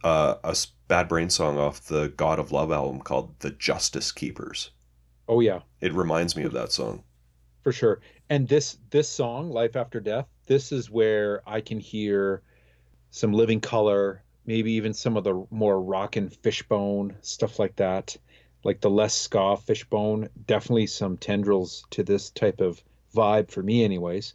[0.03, 0.55] Uh, a
[0.87, 4.71] Bad Brain song off the God of Love album called "The Justice Keepers."
[5.27, 7.03] Oh yeah, It reminds me of that song.
[7.61, 8.01] for sure.
[8.29, 12.41] And this this song, Life After Death, this is where I can hear
[13.11, 18.17] some living colour, maybe even some of the more rock and fishbone stuff like that.
[18.63, 22.83] Like the less ska fishbone, definitely some tendrils to this type of
[23.15, 24.33] vibe for me anyways.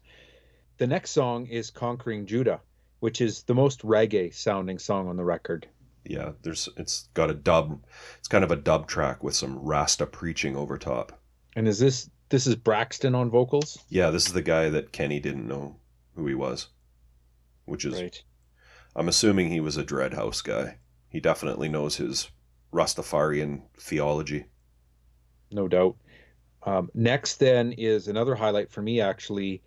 [0.78, 2.60] The next song is Conquering Judah,
[3.04, 5.68] which is the most reggae sounding song on the record.
[6.06, 7.84] Yeah, there's it's got a dub.
[8.18, 11.20] It's kind of a dub track with some Rasta preaching over top.
[11.54, 13.76] And is this this is Braxton on vocals?
[13.90, 15.76] Yeah, this is the guy that Kenny didn't know
[16.14, 16.68] who he was,
[17.66, 18.22] which is Right.
[18.96, 20.78] I'm assuming he was a Dreadhouse guy.
[21.10, 22.30] He definitely knows his
[22.72, 24.46] Rastafarian theology.
[25.52, 25.96] No doubt.
[26.62, 29.62] Um, next, then, is another highlight for me, actually.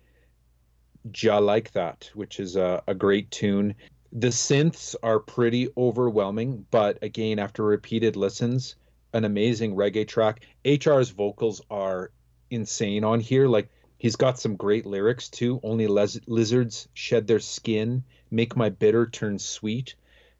[1.12, 3.74] Jah Like That, which is a, a great tune.
[4.12, 8.76] The synths are pretty overwhelming, but again, after repeated listens,
[9.12, 10.40] an amazing reggae track.
[10.64, 12.10] HR's vocals are
[12.50, 13.46] insane on here.
[13.46, 13.68] Like,
[13.98, 15.60] he's got some great lyrics too.
[15.62, 19.94] Only les- lizards shed their skin, make my bitter turn sweet.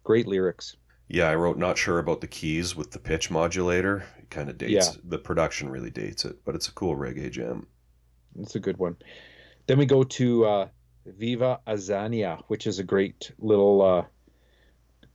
[0.05, 0.77] Great lyrics.
[1.09, 4.05] Yeah, I wrote not sure about the keys with the pitch modulator.
[4.19, 5.01] It kind of dates Yeah.
[5.05, 7.67] the production really dates it, but it's a cool reggae jam.
[8.39, 8.97] It's a good one.
[9.69, 10.69] Then we go to uh,
[11.07, 14.05] Viva Azania, which is a great little, uh,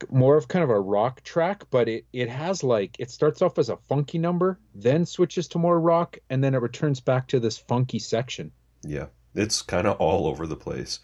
[0.10, 3.58] more of kind of a rock track, but it, it has like, it starts off
[3.58, 7.40] as a funky number, then switches to more rock, and then it returns back to
[7.40, 8.52] this funky section.
[8.84, 11.00] Yeah, it's kind of all over the place.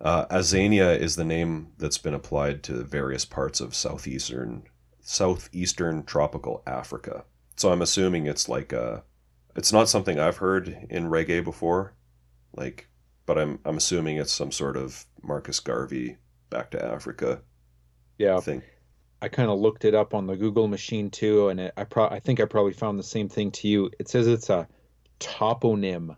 [0.00, 4.62] Uh, Azania is the name that's been applied to various parts of southeastern
[5.00, 7.24] southeastern tropical Africa.
[7.56, 9.04] So I'm assuming it's like a,
[9.54, 11.94] it's not something I've heard in reggae before,
[12.56, 12.88] like,
[13.26, 16.18] but I'm I'm assuming it's some sort of Marcus Garvey
[16.50, 17.42] back to Africa
[18.18, 18.62] Yeah, thing.
[19.22, 22.08] I kind of looked it up on the Google machine too, and it, I pro-
[22.08, 23.90] I think I probably found the same thing to you.
[23.98, 24.68] It says it's a
[25.20, 26.16] toponym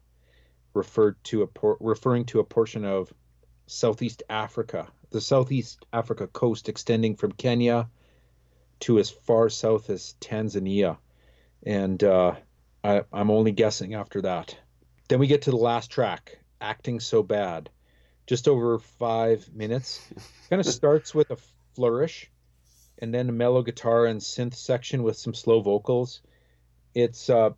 [0.74, 3.12] referred to a por- referring to a portion of
[3.66, 7.90] Southeast Africa, the Southeast Africa coast extending from Kenya
[8.80, 10.98] to as far south as Tanzania,
[11.64, 12.34] and uh,
[12.84, 14.56] I, I'm only guessing after that.
[15.08, 17.70] Then we get to the last track, "Acting So Bad,"
[18.26, 20.06] just over five minutes.
[20.50, 21.38] kind of starts with a
[21.74, 22.30] flourish
[22.98, 26.20] and then a mellow guitar and synth section with some slow vocals.
[26.94, 27.50] It's uh,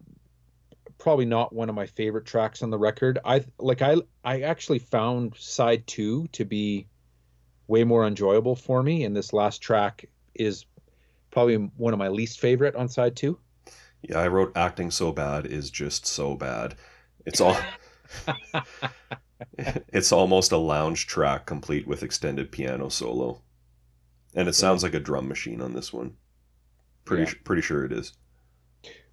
[0.98, 3.18] probably not one of my favorite tracks on the record.
[3.24, 6.86] I like I I actually found side 2 to be
[7.66, 10.66] way more enjoyable for me and this last track is
[11.30, 13.38] probably one of my least favorite on side 2.
[14.02, 16.74] Yeah, I wrote acting so bad is just so bad.
[17.26, 17.56] It's all
[19.88, 23.40] It's almost a lounge track complete with extended piano solo.
[24.34, 26.16] And it sounds like a drum machine on this one.
[27.04, 27.38] Pretty Yeah.
[27.44, 28.12] pretty sure it is.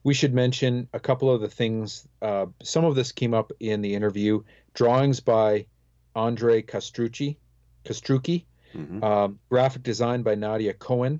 [0.03, 2.07] We should mention a couple of the things.
[2.21, 4.41] Uh, some of this came up in the interview.
[4.73, 5.65] Drawings by
[6.15, 7.38] Andre Castrucci,
[7.84, 11.19] Castrucci, hmm um, graphic design by Nadia Cohen.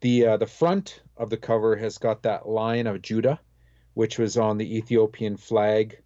[0.00, 3.40] The uh, the front of the cover has got that Lion of Judah,
[3.94, 5.98] which was on the Ethiopian flag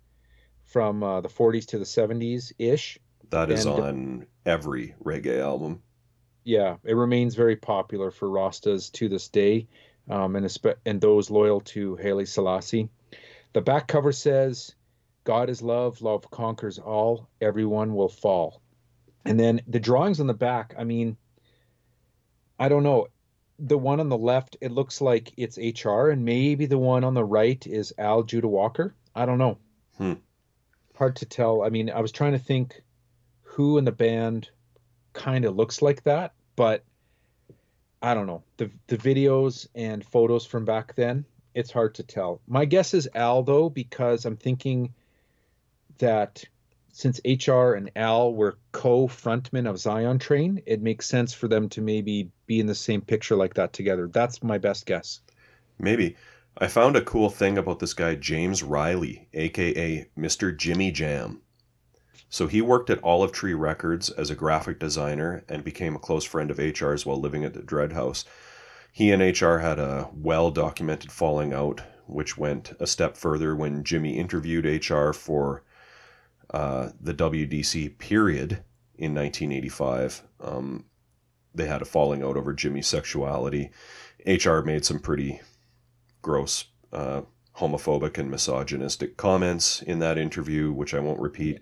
[0.72, 2.98] from uh, the 40s to the 70s ish.
[3.30, 5.82] That is And- on every reggae album.
[6.44, 9.68] Yeah, it remains very popular for Rastas to this day,
[10.10, 12.88] um, and and those loyal to Haile Selassie.
[13.52, 14.74] The back cover says,
[15.22, 17.28] "God is love, love conquers all.
[17.40, 18.60] Everyone will fall."
[19.24, 20.74] And then the drawings on the back.
[20.76, 21.16] I mean,
[22.58, 23.06] I don't know.
[23.60, 27.14] The one on the left, it looks like it's HR, and maybe the one on
[27.14, 28.96] the right is Al Judah Walker.
[29.14, 29.58] I don't know.
[29.96, 30.14] Hmm.
[30.94, 31.62] Hard to tell.
[31.62, 32.82] I mean, I was trying to think
[33.42, 34.50] who in the band
[35.12, 36.84] kind of looks like that, but
[38.00, 38.42] I don't know.
[38.56, 41.24] The the videos and photos from back then,
[41.54, 42.40] it's hard to tell.
[42.46, 44.94] My guess is Al though, because I'm thinking
[45.98, 46.44] that
[46.92, 51.80] since HR and Al were co-frontmen of Zion Train, it makes sense for them to
[51.80, 54.08] maybe be in the same picture like that together.
[54.08, 55.20] That's my best guess.
[55.78, 56.16] Maybe.
[56.58, 60.56] I found a cool thing about this guy James Riley, aka Mr.
[60.56, 61.40] Jimmy Jam.
[62.28, 66.24] So he worked at Olive Tree Records as a graphic designer and became a close
[66.24, 68.24] friend of HR's while living at the Dread House.
[68.92, 73.84] He and HR had a well documented falling out, which went a step further when
[73.84, 75.62] Jimmy interviewed HR for
[76.50, 78.62] uh, the WDC period
[78.94, 80.22] in 1985.
[80.40, 80.84] Um,
[81.54, 83.70] they had a falling out over Jimmy's sexuality.
[84.26, 85.40] HR made some pretty
[86.22, 87.22] gross uh,
[87.56, 91.60] homophobic and misogynistic comments in that interview, which I won't repeat.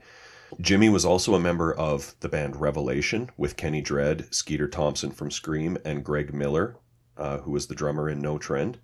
[0.60, 5.30] Jimmy was also a member of the band Revelation with Kenny Dread, Skeeter Thompson from
[5.30, 6.76] Scream, and Greg Miller,
[7.16, 8.78] uh, who was the drummer in No Trend.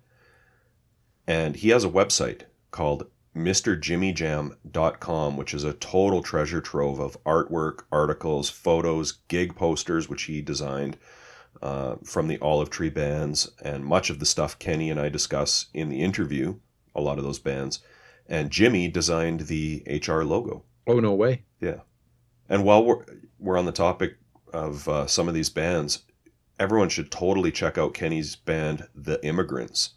[1.25, 7.83] And he has a website called MrJimmyJam.com, which is a total treasure trove of artwork,
[7.91, 10.97] articles, photos, gig posters, which he designed
[11.61, 15.67] uh, from the Olive Tree bands, and much of the stuff Kenny and I discuss
[15.73, 16.55] in the interview,
[16.95, 17.79] a lot of those bands.
[18.27, 20.63] And Jimmy designed the HR logo.
[20.85, 21.43] Oh no way.
[21.59, 21.81] Yeah.
[22.49, 23.03] And while we're
[23.39, 24.17] we're on the topic
[24.53, 26.03] of uh, some of these bands,
[26.59, 29.91] everyone should totally check out Kenny's band, The Immigrants.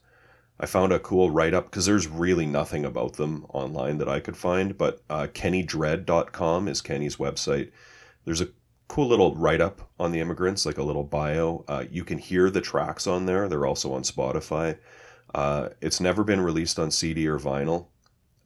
[0.59, 4.21] I found a cool write up because there's really nothing about them online that I
[4.21, 7.71] could find, but uh, kennydread.com is Kenny's website.
[8.27, 8.49] There's a
[8.91, 11.65] cool little write up on the immigrants, like a little bio.
[11.69, 14.77] Uh, you can hear the tracks on there, they're also on Spotify.
[15.33, 17.87] Uh, it's never been released on CD or vinyl,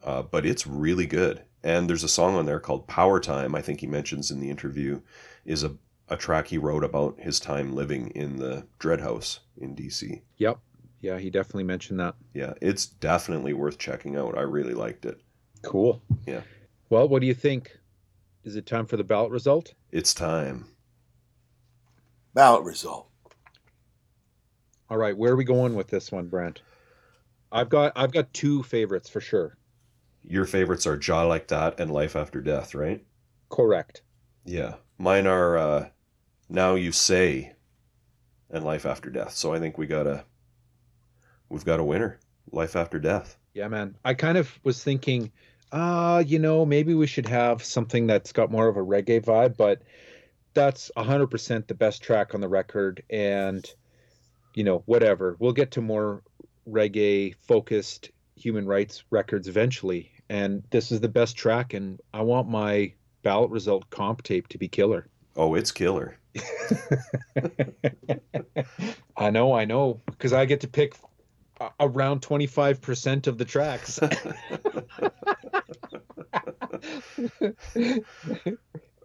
[0.05, 1.43] uh, but it's really good.
[1.63, 4.51] And there's a song on there called Power Time, I think he mentions in the
[4.51, 5.01] interview,
[5.47, 5.75] is a,
[6.11, 10.21] a track he wrote about his time living in the Dread House in DC.
[10.37, 10.59] Yep.
[11.01, 12.17] Yeah, he definitely mentioned that.
[12.35, 14.37] Yeah, it's definitely worth checking out.
[14.37, 15.19] I really liked it.
[15.63, 16.03] Cool.
[16.27, 16.43] Yeah.
[16.91, 17.79] Well, what do you think?
[18.45, 19.75] Is it time for the ballot result?
[19.91, 20.67] It's time.
[22.35, 23.09] Ballot result.
[24.91, 26.61] All right, where are we going with this one, Brent?
[27.51, 29.57] I've got I've got two favorites for sure.
[30.23, 33.05] Your favorites are Jah Like That and Life After Death, right?
[33.51, 34.03] Correct.
[34.45, 34.75] Yeah.
[34.99, 35.89] Mine are uh,
[36.49, 37.53] Now You Say
[38.51, 39.33] and Life After Death.
[39.33, 40.25] So I think we got a
[41.49, 42.19] we've got a winner.
[42.51, 43.39] Life After Death.
[43.55, 43.97] Yeah, man.
[44.05, 45.31] I kind of was thinking,
[45.75, 49.57] uh, you know, maybe we should have something that's got more of a reggae vibe,
[49.57, 49.83] but
[50.55, 53.69] that's 100% the best track on the record and
[54.55, 55.37] you know, whatever.
[55.41, 56.23] We'll get to more
[56.69, 62.49] reggae focused human rights records eventually and this is the best track and I want
[62.49, 62.93] my
[63.23, 65.09] ballot result comp tape to be killer.
[65.37, 66.17] Oh, it's killer.
[69.17, 70.95] I know, I know, because I get to pick
[71.81, 74.01] around 25% of the tracks.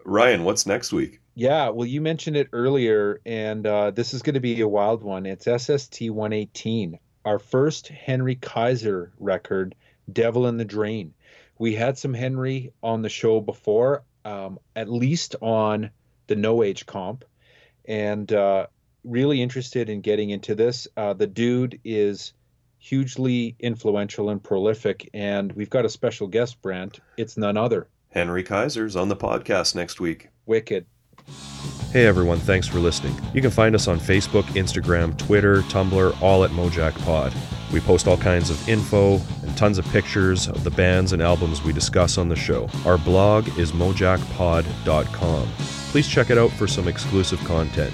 [0.06, 1.20] Ryan, what's next week?
[1.40, 5.04] yeah, well, you mentioned it earlier, and uh, this is going to be a wild
[5.04, 5.26] one.
[5.26, 9.74] It's SST 118, our first Henry Kaiser record,
[10.12, 11.14] Devil in the Drain.
[11.58, 15.92] We had some Henry on the show before, um, at least on
[16.28, 17.24] the No Age comp,
[17.86, 18.68] and uh,
[19.06, 20.90] really interested in getting into this.
[20.98, 22.34] Uh, the dude is
[22.80, 27.00] hugely influential and prolific, and we've got a special guest, Brent.
[27.18, 27.88] It's none other.
[28.10, 30.30] Henry Kaiser's on the podcast next week.
[30.48, 30.88] Wicked.
[31.92, 33.16] Hey everyone, thanks for listening.
[33.34, 37.34] You can find us on Facebook, Instagram, Twitter, Tumblr, all at Mojack Pod.
[37.72, 41.64] We post all kinds of info and tons of pictures of the bands and albums
[41.64, 42.68] we discuss on the show.
[42.86, 45.48] Our blog is mojackpod.com.
[45.92, 47.94] Please check it out for some exclusive content.